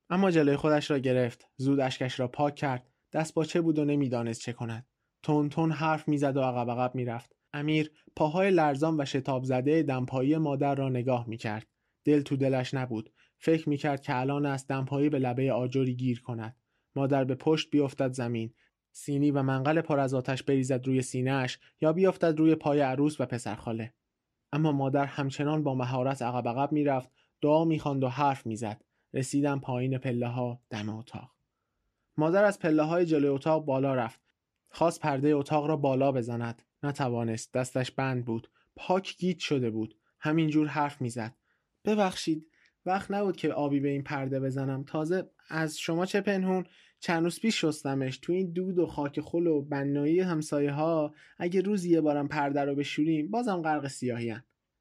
[0.09, 1.47] اما جلوی خودش را گرفت.
[1.57, 2.89] زود اشکش را پاک کرد.
[3.13, 4.85] دست با چه بود و نمی‌دانست چه کند.
[5.23, 10.37] تون تون حرف می‌زد و عقب عقب می‌رفت امیر پاهای لرزان و شتاب زده دمپایی
[10.37, 11.67] مادر را نگاه می‌کرد
[12.03, 13.13] دل تو دلش نبود.
[13.37, 16.55] فکر می‌کرد که الان است دمپایی به لبه آجری گیر کند.
[16.95, 18.53] مادر به پشت بیفتد زمین.
[18.95, 23.25] سینی و منقل پر از آتش بریزد روی سینهاش یا بیافتد روی پای عروس و
[23.25, 23.93] پسرخاله
[24.51, 27.09] اما مادر همچنان با مهارت عقب عقب می‌رفت
[27.41, 28.83] دعا می‌خواند و حرف می‌زد.
[29.13, 31.31] رسیدم پایین پله ها دم اتاق.
[32.17, 34.21] مادر از پله های جلوی اتاق بالا رفت.
[34.69, 36.61] خواست پرده اتاق را بالا بزند.
[36.83, 38.49] نتوانست دستش بند بود.
[38.75, 39.95] پاک گیت شده بود.
[40.19, 41.35] همینجور حرف می‌زد.
[41.85, 42.47] ببخشید
[42.85, 44.83] وقت نبود که آبی به این پرده بزنم.
[44.83, 46.65] تازه از شما چه پنهون؟
[47.05, 51.61] چند روز پیش شستمش تو این دود و خاک خل و بنایی همسایه ها اگه
[51.61, 54.35] روزی یه بارم پرده رو بشوریم بازم غرق سیاهی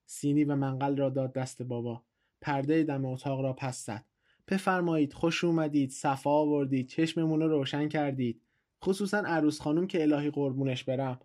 [0.06, 2.02] سینی و منقل را داد دست بابا.
[2.40, 4.04] پرده دم اتاق را پس زد.
[4.48, 8.42] بفرمایید خوش اومدید صفا آوردید چشممون رو روشن کردید.
[8.84, 11.20] خصوصا عروس خانم که الهی قربونش برم.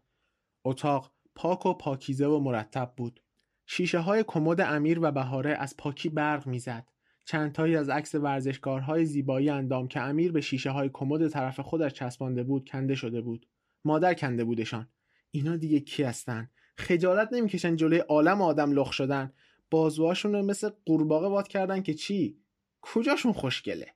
[0.66, 3.22] اتاق پاک و پاکیزه و مرتب بود.
[3.66, 6.88] شیشه های کمد امیر و بهاره از پاکی برق می‌زد.
[7.30, 12.44] چندتایی از عکس ورزشکارهای زیبایی اندام که امیر به شیشه های کمد طرف خودش چسبانده
[12.44, 13.48] بود کنده شده بود.
[13.86, 14.88] مادر کنده بودشان.
[15.32, 19.34] اینا دیگه کی هستن؟ خجالت نمی‌کشن جلوی عالم آدم لخ شدن.
[19.72, 22.40] بازوهاشون رو مثل قورباغه واد کردن که چی؟
[22.82, 23.94] کجاشون خوشگله؟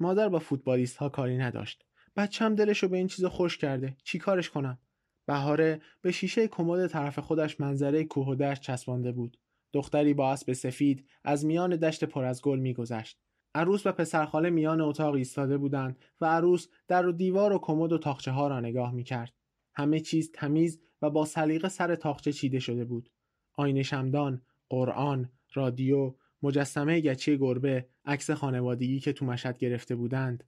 [0.00, 1.84] مادر با فوتبالیست ها کاری نداشت.
[2.16, 3.96] بچم دلشو به این چیز خوش کرده.
[4.04, 4.78] چی کارش کنم؟
[5.26, 9.38] بهاره به شیشه کمد طرف خودش منظره کوه و چسبانده بود.
[9.72, 13.18] دختری با اسب سفید از میان دشت پر از گل میگذشت.
[13.54, 17.98] عروس و پسرخاله میان اتاق ایستاده بودند و عروس در و دیوار و کمد و
[17.98, 19.34] تاخچه ها را نگاه می‌کرد.
[19.74, 23.10] همه چیز تمیز و با سلیقه سر تاخچه چیده شده بود.
[23.54, 30.44] آینه شمدان قرآن رادیو مجسمه گچی گربه عکس خانوادگی که تو مشهد گرفته بودند.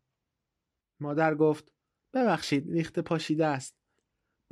[1.00, 1.72] مادر گفت
[2.12, 3.83] ببخشید ریخت پاشیده است.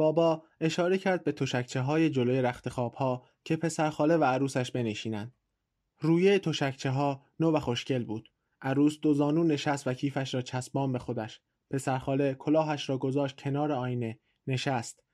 [0.03, 5.35] بابا اشاره کرد به تشکچه های جلوی رخت خواب ها که پسرخاله و عروسش بنشینند
[6.01, 8.29] روی تشکچه ها نو و خوشگل بود.
[8.61, 11.41] عروس دو زانو نشست و کیفش را چسبان به خودش.
[11.71, 14.19] پسرخاله کلاهش را گذاشت کنار آینه.
[14.47, 15.05] نشست.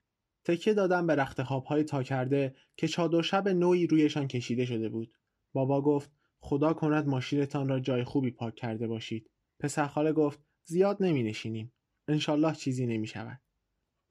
[0.44, 5.12] تکیه دادن به رخت خوابهای تا کرده که چادر شب نوعی رویشان کشیده شده بود.
[5.52, 9.30] بابا گفت خدا کند ماشینتان را جای خوبی پاک کرده باشید.
[9.60, 11.72] پسرخاله گفت زیاد نمی نشینیم.
[12.08, 13.40] انشالله چیزی نمی شود.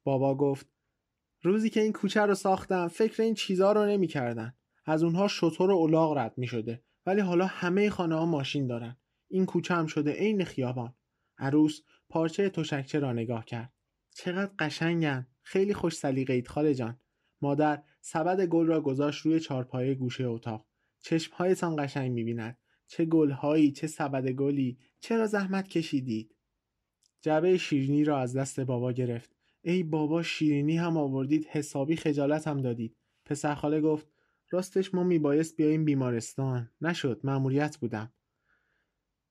[0.08, 0.68] بابا گفت
[1.42, 4.54] روزی که این کوچه رو ساختم فکر این چیزا رو نمی کردن.
[4.86, 8.98] از اونها شطور و الاغ رد می شده ولی حالا همه خانه ها ماشین دارن.
[9.28, 10.96] این کوچه هم شده عین خیابان.
[11.38, 13.74] عروس پارچه تشکچه را نگاه کرد.
[14.16, 15.28] چقدر قشنگن.
[15.42, 17.00] خیلی خوش سلیقه اید خاله جان.
[17.42, 20.66] مادر سبد گل را گذاشت روی چارپایه گوشه اتاق.
[21.02, 22.58] چشمهایتان قشنگ می‌بیند.
[22.88, 24.78] چه گلهایی چه سبد گلی.
[25.00, 26.36] چرا زحمت کشیدید؟
[27.22, 29.37] جعبه شیرینی را از دست بابا گرفت.
[29.68, 32.96] ای بابا شیرینی هم آوردید حسابی خجالت هم دادید.
[33.26, 34.08] پسرخاله گفت
[34.50, 36.72] راستش ما میبایست بیاییم بیمارستان.
[36.82, 38.14] نشد مأموریت بودم.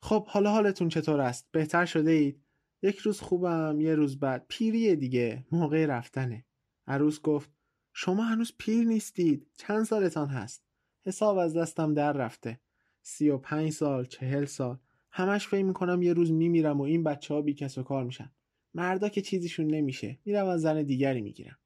[0.02, 2.42] خب حالا حالتون چطور است؟ بهتر شده اید؟
[2.82, 6.44] یک روز خوبم یه روز بعد پیریه دیگه موقع رفتنه.
[6.86, 7.50] عروس گفت
[7.92, 10.64] شما هنوز پیر نیستید چند سالتان هست؟
[11.06, 12.60] حساب از دستم در رفته.
[13.02, 14.78] سی و پنج سال چهل سال.
[15.10, 18.30] همش فکر می‌کنم یه روز میمیرم و این بچه ها بی کس و کار میشن.
[18.76, 21.58] مردا که چیزیشون نمیشه میرم از زن دیگری می‌گیرم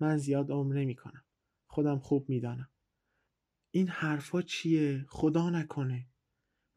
[0.00, 1.24] من زیاد عمر نمی‌کنم.
[1.66, 2.70] خودم خوب می‌دانم.
[3.70, 6.06] این حرفا چیه؟ خدا نکنه.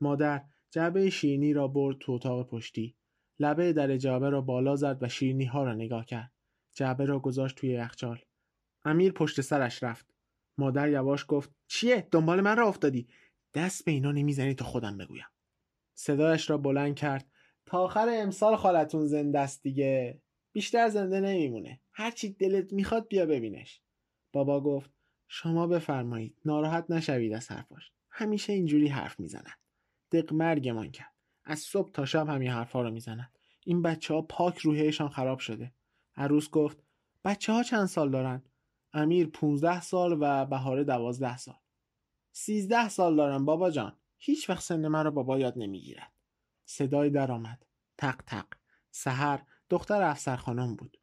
[0.01, 2.95] مادر جعبه شیرینی را برد تو اتاق پشتی.
[3.39, 6.31] لبه در جعبه را بالا زد و شیرینی ها را نگاه کرد.
[6.73, 8.19] جعبه را گذاشت توی یخچال.
[8.85, 10.13] امیر پشت سرش رفت.
[10.57, 13.07] مادر یواش گفت چیه؟ دنبال من را افتادی؟
[13.53, 15.27] دست به اینا نمی‌زنی تا خودم بگویم.
[15.93, 17.31] صدایش را بلند کرد.
[17.69, 20.21] تا آخر امسال خالتون زنده است دیگه.
[20.51, 21.79] بیشتر زنده نمیمونه.
[21.91, 23.81] هرچی دلت می‌خواد بیا ببینش.
[24.33, 24.91] بابا گفت
[25.27, 27.91] شما بفرمایید ناراحت نشوید از حرفاش.
[28.09, 29.59] همیشه اینجوری حرف می‌زند
[30.11, 31.13] دق مرگمان کرد.
[31.45, 33.33] از صبح تا شب همین حرفا رو می‌زند
[33.65, 35.73] این بچه ها پاک روحیشان خراب شده.
[36.15, 36.83] عروس گفت
[37.25, 38.43] بچه ها چند سال دارن؟
[38.93, 41.55] امیر 15 سال و بهاره دوازده سال.
[42.31, 43.99] سیزده سال دارم بابا جان.
[44.17, 46.13] هیچ وقت سن من رو بابا یاد نمی‌گیرد.
[46.71, 47.65] صدای درآمد.
[47.97, 48.45] تق تق.
[48.91, 50.97] سحر دختر افسر خانم بود.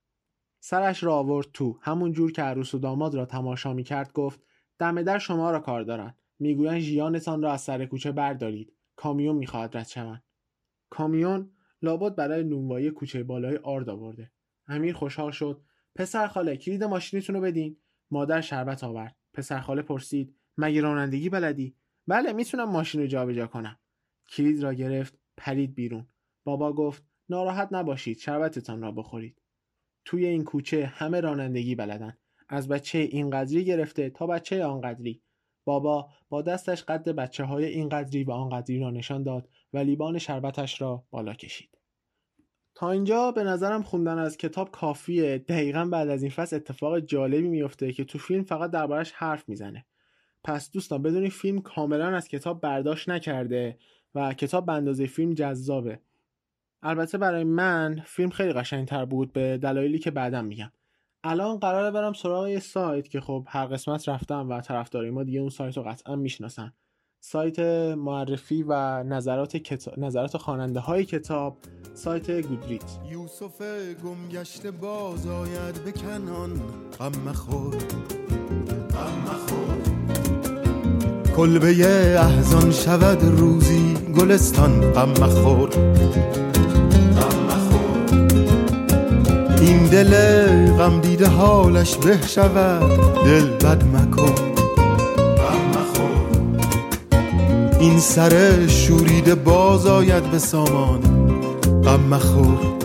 [0.61, 1.79] سرش را آورد تو.
[1.83, 4.41] همون جور که عروس و داماد را تماشا می کرد گفت
[4.79, 6.15] دم در شما را کار دارن.
[6.39, 8.73] می‌گویند ژیانتان را از سر کوچه بردارید.
[8.97, 10.23] کامیون می‌خواهد رد شوند.
[10.91, 11.51] کامیون
[11.83, 14.33] لابد برای نونوایی کوچه بالای آرد آورده.
[14.67, 15.63] امیر خوشحال شد.
[15.95, 17.77] پسر خاله کلید ماشینتون رو بدین.
[18.11, 19.17] مادر شربت آورد.
[19.33, 21.77] پسر خاله پرسید مگه رانندگی بلدی؟
[22.07, 23.79] بله می‌تونم ماشین رو جابجا کنم.
[24.29, 25.26] کلید را گرفت.
[25.37, 26.07] پرید بیرون.
[26.45, 29.43] بابا گفت ناراحت نباشید شربتتان را بخورید.
[30.05, 32.17] توی این کوچه همه رانندگی بلدن.
[32.49, 35.23] از بچه این قدری گرفته تا بچه آنقدری
[35.65, 40.19] بابا با دستش قد بچه های این قدری و آنقدری را نشان داد و لیبان
[40.19, 41.79] شربتش را بالا کشید.
[42.75, 45.39] تا اینجا به نظرم خوندن از کتاب کافیه.
[45.39, 49.87] دقیقا بعد از این فصل اتفاق جالبی میفته که تو فیلم فقط دربارش حرف می‌زنه.
[50.45, 53.79] پس دوستان بدونید فیلم کاملا از کتاب برداشت نکرده.
[54.17, 55.99] و کتاب به اندازه فیلم جذابه.
[56.83, 60.73] البته برای من فیلم خیلی قشنگتر بود به دلایلی که بعدم میگم.
[61.25, 65.41] الان قراره برم سراغ یه سایت که خب هر قسمت رفتم و طرفدارای ما دیگه
[65.41, 66.73] اون سایت رو قطعا می‌شناسن.
[67.21, 67.59] سایت
[67.99, 71.57] معرفی و نظرات کتاب نظرات خواننده های کتاب
[71.95, 72.99] سایت گودریت.
[73.11, 73.63] یوسف
[74.05, 76.61] گم گشته باز آید به کنان.
[76.99, 77.77] غم مخور
[78.91, 79.77] غم مخور.
[81.37, 81.69] کلبه
[82.19, 83.86] احزان شود روزی
[84.19, 85.69] گلستان غم مخور.
[89.61, 90.13] این دل
[90.73, 93.01] غم دیده حالش به شود.
[93.25, 94.35] دل بد مکن.
[97.81, 101.01] این سر شوریده باز آید به سامان.
[101.85, 102.77] غم مخور.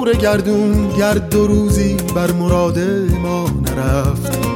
[0.00, 2.78] بار گردون گرد دو روزی بر مراد
[3.22, 4.49] ما نرفت.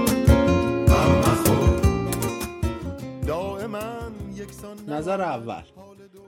[4.95, 5.63] نظر اول.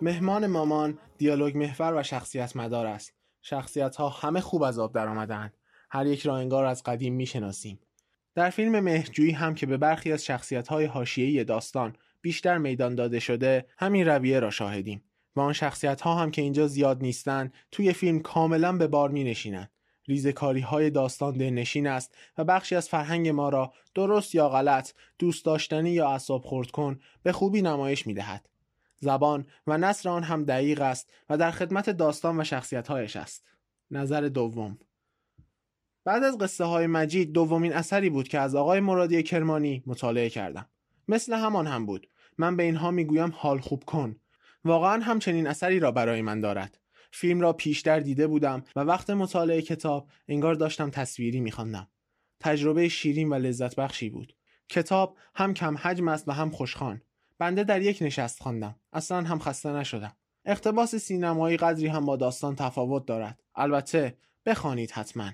[0.03, 3.13] مهمان مامان دیالوگ محور و شخصیت مدار است.
[3.43, 5.55] شخصیت ها همه خوب از آب در آمدند
[5.91, 7.81] هر یک را انگار از قدیم می‌شناسیم.
[8.35, 13.21] در فیلم مهجویی هم که به برخی از شخصیت های حاشیه‌ای داستان بیشتر میدان داده
[13.21, 15.03] شده همین رویه را شاهدیم.
[15.37, 19.25] و آن شخصیت ها هم که اینجا زیاد نیستند توی فیلم کاملا به بار می
[19.25, 19.71] نشینند
[20.09, 25.45] ریزکاری های داستان دلنشین است و بخشی از فرهنگ ما را درست یا غلط دوست
[25.45, 28.49] داشتنی یا اعصاب خورد کن به خوبی نمایش می دهد.
[29.01, 33.45] زبان و نصر آن هم دقیق است و در خدمت داستان و شخصیت هایش است.
[33.91, 34.79] نظر دوم
[36.05, 40.69] بعد از قصه های مجید دومین اثری بود که از آقای مرادی کرمانی مطالعه کردم.
[41.09, 42.09] مثل همان هم بود.
[42.39, 44.17] من به اینها می‌گویم حال خوب کن.
[44.65, 46.79] واقعا هم چنین اثری را برای من دارد.
[47.13, 51.89] فیلم را پیشتر دیده بودم و وقت مطالعه کتاب انگار داشتم تصویری میخواندم.
[52.41, 54.37] تجربه شیرین و لذت بخشی بود.
[54.69, 57.03] کتاب هم کم حجم است و هم خوشخوان.
[57.39, 58.77] بنده در یک نشست خواندم.
[58.93, 60.17] اصلا هم خسته نشدم.
[60.45, 63.43] اقتباس سینمایی قدری هم با داستان تفاوت دارد.
[63.55, 65.31] البته بخوانید حتما.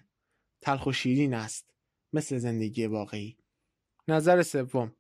[0.61, 1.71] تلخ و شیرین است.
[2.13, 3.37] مثل زندگی واقعی.
[4.09, 4.93] نظر سوم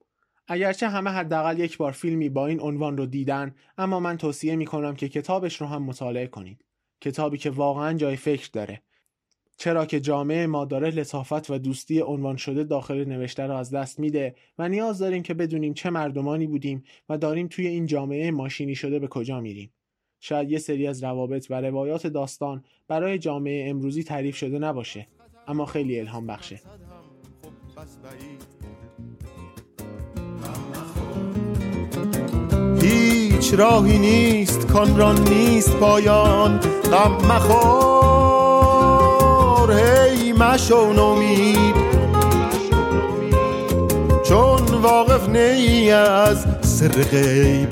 [0.48, 4.66] اگرچه همه حداقل یک بار فیلمی با این عنوان رو دیدن اما من توصیه می
[4.66, 6.64] کنم که کتابش رو هم مطالعه کنید
[7.00, 8.82] کتابی که واقعا جای فکر داره
[9.56, 14.00] چرا که جامعه ما داره لطافت و دوستی عنوان شده داخل نوشته رو از دست
[14.00, 18.74] میده و نیاز داریم که بدونیم چه مردمانی بودیم و داریم توی این جامعه ماشینی
[18.74, 19.72] شده به کجا میریم.
[20.20, 25.06] شاید یه سری از روابط و روایات داستان برای جامعه امروزی تعریف شده نباشه
[25.48, 26.60] اما خیلی الهام بخشه.
[32.82, 36.58] هیچ راهی نیست کان را نیست پایان.
[36.92, 38.11] غم مخور.
[39.72, 41.74] هی مشو نومید.
[44.28, 47.68] چون واقف نی از سر غیب.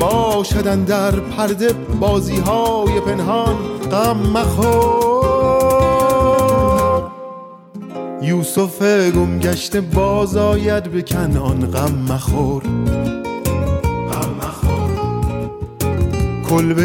[0.00, 3.56] باشدن در پرده بازی های پنهان.
[3.92, 5.50] غم مخور
[8.22, 11.70] یوسف گم گشته باز آید به کنان.
[11.70, 12.62] غم مخور
[16.50, 16.82] کلبه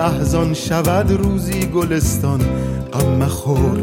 [0.00, 2.40] احزان شود روزی گلستان.
[2.92, 3.78] غم مخور.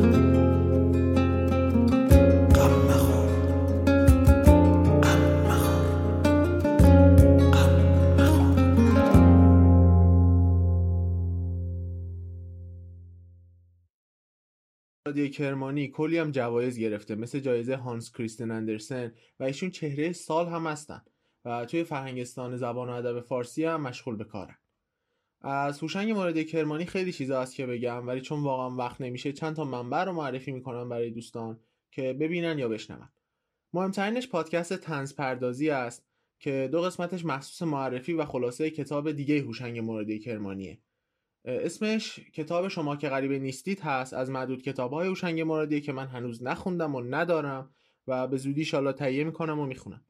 [15.34, 20.67] کرمانی کلی هم جوایز گرفته مثل جایزه هانس کریستن اندرسن و ایشون چهره سال هم
[20.67, 21.02] هستن.
[21.45, 24.56] و توی فرهنگستان زبان و ادب فارسی هم مشغول به کارن.
[25.48, 29.56] از هوشنگ مورد کرمانی خیلی چیزا هست که بگم ولی چون واقعا وقت نمیشه چند
[29.56, 31.60] تا منبع رو معرفی می‌کنم برای دوستان
[31.92, 33.10] که ببینن یا بشنون.
[33.74, 36.06] مهمترینش پادکست تنز پردازی است
[36.40, 40.80] که دو قسمتش مخصوص معرفی و خلاصه کتاب دیگه هوشنگ مورد کرمانیه.
[41.46, 46.08] اسمش کتاب شما که غریبه نیستید هست از معدود کتاب های هوشنگ مرادی که من
[46.08, 47.76] هنوز نخوندم و ندارم
[48.08, 50.06] و به زودی شالا تهیه می‌کنم و می‌خونم.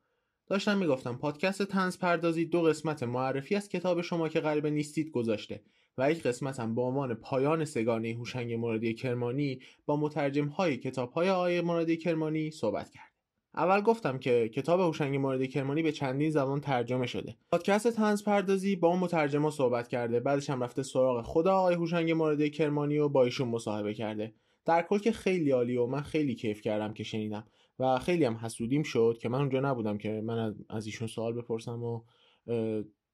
[0.47, 5.61] داشتم می‌گفتم پادکست تنز پردازی دو قسمت معرفی از کتاب شما که غریبه نیستید گذاشته
[5.97, 11.11] و یک قسمت هم با عنوان پایان سگانه هوشنگ مرادی کرمانی با مترجم های کتاب
[11.11, 13.15] های آقای مرادی کرمانی صحبت کرد.
[13.57, 17.35] اول گفتم که کتاب هوشنگ مورد کرمانی به چندین زبان ترجمه شده.
[17.51, 22.11] پادکست تنز پردازی با اون مترجما صحبت کرده بعدش هم رفته سراغ خود آقای هوشنگ
[22.11, 24.33] مورد کرمانی و با ایشون مصاحبه کرده.
[24.65, 27.47] در کل که خیلی عالی و من خیلی کیف کردم که شنیدم
[27.79, 31.83] و خیلی هم حسودیم شد که من اونجا نبودم که من از ایشون سوال بپرسم
[31.83, 32.01] و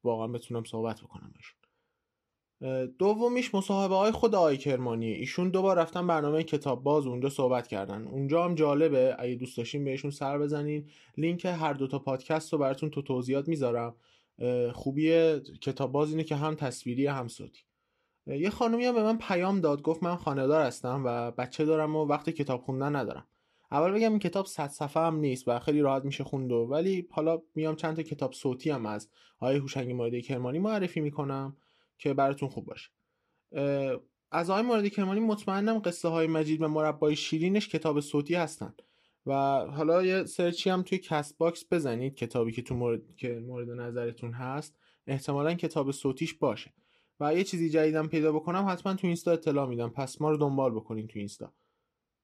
[0.04, 1.62] واقعا بتونم صحبت بکنم باشون
[3.00, 8.08] دومیش مصاحبه های خود آقای کرمانی ایشون دوبار رفتن برنامه کتاب باز اونجا صحبت کردن.
[8.08, 10.90] اونجا هم جالبه اگه دوست داشتین بهشون سر بزنین.
[11.18, 13.96] لینک هر دوتا پادکست رو براتون تو توضیحات می‌ذارم.
[14.74, 17.62] خوبی کتاب باز اینه که هم تصویری هم صوتی.
[18.28, 22.06] یه خانومی هم به من پیام داد گفت من خانهدار هستم و بچه دارم و
[22.06, 23.28] وقت کتاب خوندن ندارم.
[23.72, 27.08] اول بگم این کتاب صد صفحه هم نیست و خیلی راحت میشه خوند و ولی
[27.12, 29.10] حالا میام چند تا کتاب صوتی هم از
[29.40, 31.58] آقای هوشنگ مرادی کرمانی معرفی می‌کنم
[31.98, 32.90] که براتون خوب باشه.
[34.32, 38.74] از آقای مرادی کرمانی مطمئنم قصه های مجید و مربای شیرینش کتاب صوتی هستن.
[39.26, 39.34] و
[39.66, 44.32] حالا یه search ی هم توی Castbox بزنید کتابی که تو مورد که مورد نظرتون
[44.32, 46.74] هست احتمالا کتاب صوتیش باشه.
[47.22, 49.90] و یه چیزی جدیدم پیدا بکنم حتما تو اینستا اطلاع میدم.
[49.90, 51.52] پس ما رو دنبال بکنین تو اینستا.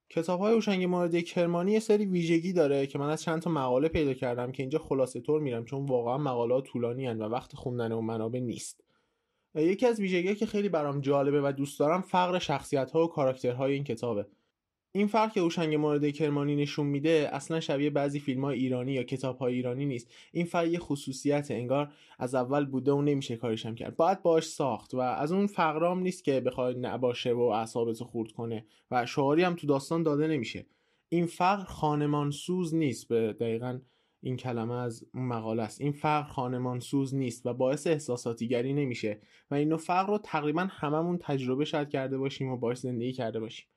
[0.10, 3.88] کتاب های هوشنگ مورد کرمانی یه سری ویژگی داره که من از چند تا مقاله
[3.88, 8.06] پیدا کردم که اینجا خلاصه طور میرم چون واقعا مقاله طولانی و وقت خوندن اون
[8.06, 8.84] منابع نیست.
[9.56, 13.84] یکی از ویژگی‌هایی که خیلی برام جالبه و دوست دارم فقر شخصیت‌ها و کاراکترهای این
[13.84, 14.26] کتابه.
[14.92, 19.04] این فرق که هوشنگ مورد کرمانی نشون میده اصلا شبیه بعضی فیلم های ایرانی یا
[19.04, 20.12] کتاب های ایرانی نیست.
[20.32, 23.96] این فرق یه خصوصیت انگار از اول بوده و نمیشه کارشم کرد.
[23.96, 28.66] باید باش ساخت و از اون فقرام نیست که بخواد نباشه و اعصابتو خورد کنه
[28.92, 30.66] و شعاری هم تو داستان داده نمیشه.
[31.10, 33.80] این فقر خانمان سوز نیست به دقیقا
[34.22, 35.82] این کلمه از مقاله است.
[35.82, 39.22] این فقر خانمان سوز نیست و باعث احساساتیگری نمیشه
[39.52, 43.68] و اینو فقر رو تقریبا هممون تجربه شاید کرده باشیم و باش زندگی کرده باشیم.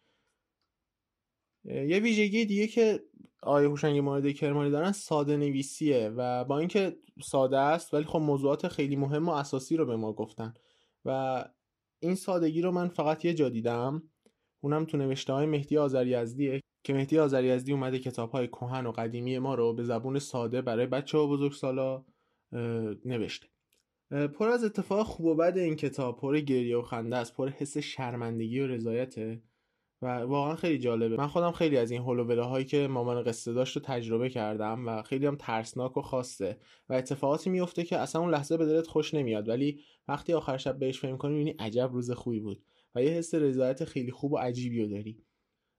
[1.65, 3.01] یه ویژگی دیگه که
[3.43, 8.69] آیه هوشنگ مورد کرمانی دارن ساده نویسیه و با اینکه ساده است ولی خب موضوعات
[8.69, 10.55] خیلی مهم و اساسی رو به ما گفتن.
[11.05, 11.45] و
[12.01, 14.03] این سادگی رو من فقط یه جا دیدم.
[14.61, 19.39] اونم تو نوشته های مهدی آذریزدیه که مهدی آذریزدی اومده کتاب های کهن و قدیمی
[19.39, 22.05] ما رو به زبون ساده برای بچه و بزرگسالا
[23.05, 23.47] نوشته.
[24.11, 27.79] پر از اتفاق خوب و بد این کتاب پر گریه و خنده است پر حس
[27.79, 29.43] شرمندگی و رضایته.
[30.03, 31.17] و واقعا خیلی جالبه.
[31.17, 35.03] من خودم خیلی از این هلووله هایی که مامان قصه داشت رو تجربه کردم و
[35.03, 39.15] خیلی هم ترسناک و خاصه و اتفاقاتی میفته که اصلا اون لحظه به دلت خوش
[39.15, 39.49] نمیاد.
[39.49, 42.63] ولی وقتی آخر شب بهش فکر کنی می‌بینی عجب روز خوبی بود
[42.95, 45.25] و یه حس رضایت خیلی خوب و عجیبی رو داری.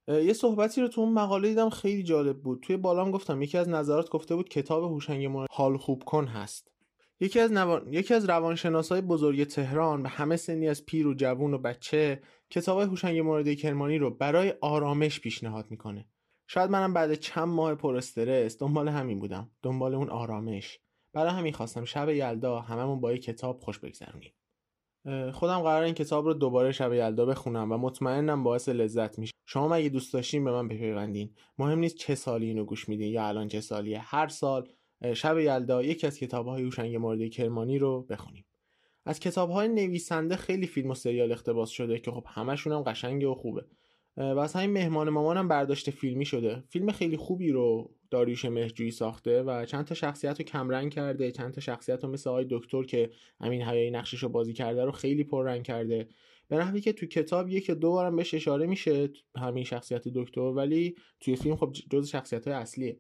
[0.08, 2.60] یه صحبتی رو تو اون مقاله دیدم خیلی جالب بود.
[2.62, 6.72] توی بالام گفتم یکی از نظرات گفته بود کتاب هوشنگ حال خوب کن هست.
[7.20, 7.94] یکی از, نوان...
[7.94, 12.22] یکی از روانشناسای بزرگ تهران به همه سنی از پیر و جوون و بچه
[12.52, 16.08] کتاب هوشنگ مورد کرمانی رو برای آرامش پیشنهاد می‌کنه.
[16.48, 20.80] شاید منم بعد چند ماه پر استرس دنبال همین بودم دنبال اون آرامش.
[21.14, 24.32] برای همین خواستم شب یلدا هممون با یه کتاب خوش بگذرونیم.
[25.32, 29.34] خودم قرار این کتاب رو دوباره شب یلدا بخونم و مطمئنم باعث لذت میشه.
[29.46, 31.36] شما مگه دوست داشتین به من بپیوندین.
[31.58, 34.00] مهم نیست چه سالی اینو گوش میدین یا الان چه سالیه.
[34.00, 34.70] هر سال
[35.14, 38.46] شب یلدا یکی از کتاب‌های هوشنگ مورد کرمانی رو بخونیم.
[39.06, 43.36] از کتاب‌های نویسنده خیلی فیلم و سریال اقتباس شده که خب همشون هم قشنگه و
[43.36, 43.66] خوبه.
[44.18, 46.64] و از همین مهمان مامانم برداشت فیلمی شده.
[46.70, 51.54] فیلم خیلی خوبی رو داریوش مهجویی ساخته و چند تا شخصیت رو کمرنگ کرده چند
[51.54, 55.24] تا شخصیت رو مثل آقای دکتر که امین حیایی نقشش رو بازی کرده رو خیلی
[55.24, 56.08] پررنگ کرده.
[56.48, 60.96] به نحوی که تو کتاب یک دو بارم بهش اشاره میشه همین شخصیت دکتر ولی
[61.20, 63.00] توی فیلم خب جز شخصیت های اصلیه.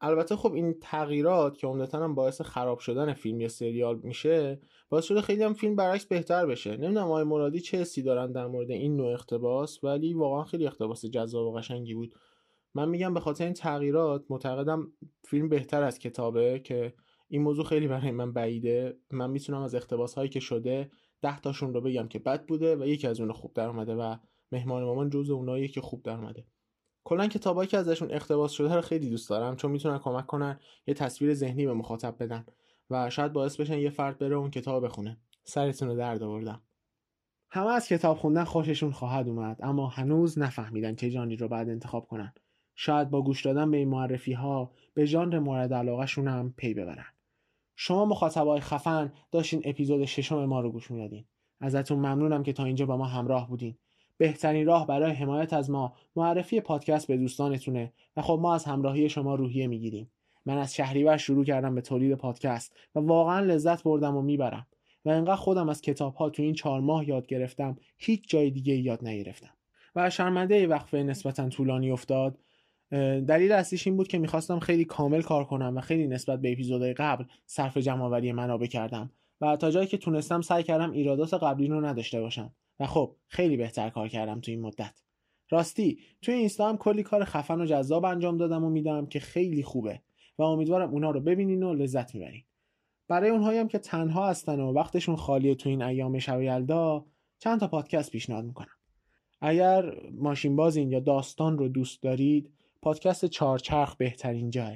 [0.00, 4.60] البته خب این تغییرات که عمدتا هم باعث خراب شدن فیلم یا سریال میشه
[4.90, 6.70] باعث شده خیلی هم فیلم برعکس بهتر بشه.
[6.70, 11.06] نمی‌دونم آقای مرادی چه حسی دارن در مورد این نوع اقتباس ولی واقعا خیلی اقتباس
[11.06, 12.14] جذاب و قشنگی بود.
[12.74, 14.92] من میگم به خاطر این تغییرات معتقدم
[15.24, 16.94] فیلم بهتر از کتابه که
[17.28, 18.98] این موضوع خیلی برای من بعیده.
[19.10, 20.90] من می‌تونم از اقتباس هایی که شده
[21.22, 24.16] ده تاشون رو بگم که بد بوده و یکی از اون خوب در اومده و
[24.52, 26.46] مهمان مامان جزء اونایی که خوب در اومده
[27.04, 30.94] کلا کتابایی که ازشون اقتباس شده رو خیلی دوست دارم چون می‌تونن کمک کنن یه
[30.94, 32.46] تصویر ذهنی به مخاطب بدن.
[32.90, 35.20] و شاید باعث بشن یه فرد بره اون کتاب بخونه.
[35.44, 36.62] سرتون رو درد آوردم.
[37.50, 42.06] همه از کتاب خوندن خوششون خواهد اومد اما هنوز نفهمیدن چه ژانری رو بعد انتخاب
[42.06, 42.32] کنن.
[42.74, 47.06] شاید با گوش دادن به این معرفی ها به ژانر مورد علاقهشون هم پی ببرن.
[47.76, 51.24] شما مخاطبای خفن داشتین اپیزود ششم ما رو گوش می‌دادین.
[51.60, 53.76] ازتون ممنونم که تا اینجا با ما همراه بودین.
[54.16, 59.08] بهترین راه برای حمایت از ما معرفی پادکست به دوستانتونه و خب ما از همراهی
[59.08, 60.10] شما روحیه می‌گیریم.
[60.46, 64.66] من از شهریور شروع کردم به تولید پادکست و واقعا لذت بردم و می‌برم.
[65.04, 68.74] و انقدر خودم از کتاب ها تو این چهار ماه یاد گرفتم هیچ جای دیگه
[68.74, 69.54] یاد نگرفتم.
[69.96, 72.38] و شرمنده وقفه نسبتا طولانی افتاد.
[73.26, 76.94] دلیل اصلیش این بود که می‌خواستم خیلی کامل کار کنم و خیلی نسبت به اپیزودهای
[76.94, 79.10] قبل صرف جمعآوری منابع کردم
[79.40, 82.54] و تا جایی که تونستم سعی کردم ایرادات قبلی رو نداشته باشم.
[82.80, 85.02] و خب خیلی بهتر کار کردم تو این مدت.
[85.50, 89.62] راستی توی اینستا هم کلی کار خفن و جذاب انجام دادم و میدم که خیلی
[89.62, 90.00] خوبه.
[90.40, 92.42] و امیدوارم اونا رو ببینین و لذت می‌برین.
[93.08, 97.06] برای اونهایی هم که تنها هستن و وقتشون خالیه تو این ایام شب یلدا
[97.38, 98.76] چند تا پادکست پیشنهاد می‌کنم.
[99.40, 102.50] اگر ماشین بازین یا داستان رو دوست دارید
[102.82, 104.72] پادکست چهارچرخ بهترین جاه.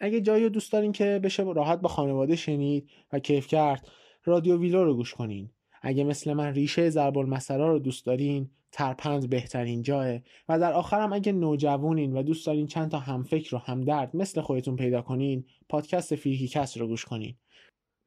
[0.00, 3.88] اگه جایی رو دوست دارین که بشه راحت با خانواده شنید و کیف کرد
[4.24, 5.50] رادیو ویلو رو گوش کنین.
[5.84, 10.18] اگه مثل من ریشه ضرب المثلا رو دوست دارین ترپند بهترین جاه.
[10.48, 14.76] و در آخرم اگه نوجوونین و دوست دارین چند تا همفکر و همدرد مثل خودتون
[14.76, 17.36] پیدا کنین پادکست فیرکیکست رو گوش کنین.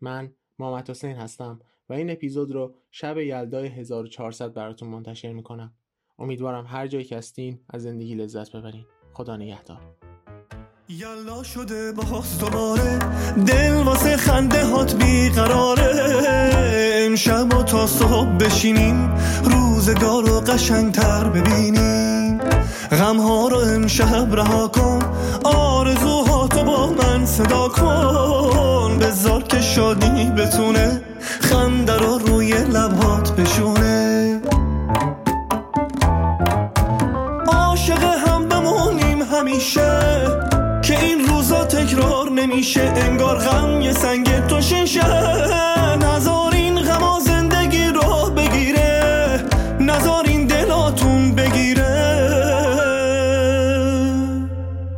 [0.02, 1.60] من محمد حسین هستم
[1.90, 5.74] و این اپیزود رو شب یلدای 1400 براتون منتشر می‌کنم.
[6.20, 8.86] امیدوارم هر جایی که هستین از زندگی لذت ببرین.
[9.14, 10.17] خدا نگهدار.
[10.90, 13.00] یالا شده با دوباره.
[13.48, 16.22] دل واسه خنده هات بیقراره.
[17.06, 19.12] امشب و تا صبح بشینیم.
[19.44, 22.40] روزگار رو قشنگتر ببینیم.
[22.92, 25.00] غمها رو امشب رها کن.
[25.44, 28.98] آرزوها تو با من صدا کن.
[29.00, 31.02] بذار که شادی بتونه.
[31.42, 34.42] خنده رو روی لبهات بشونه.
[37.48, 40.27] عاشق هم بمونیم همیشه.
[42.38, 45.08] نمیشه انگار غم یه سنگ تو شیشه
[45.98, 49.44] نزار این غما زندگی رو بگیره.
[49.80, 51.98] نزار این دلاتون بگیره.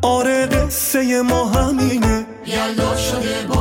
[0.02, 2.26] آره قصه ما همینه.
[2.46, 3.59] یلا شده با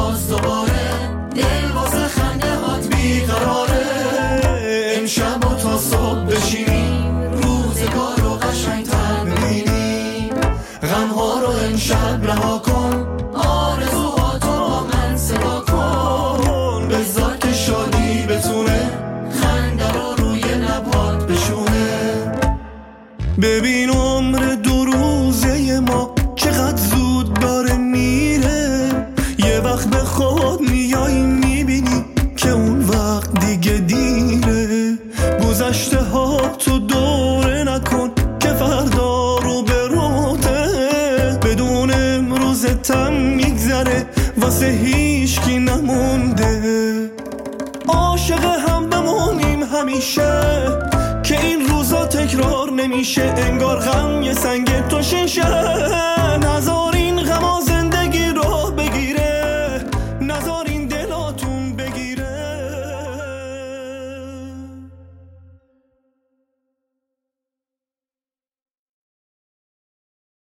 [23.39, 24.07] Baby, no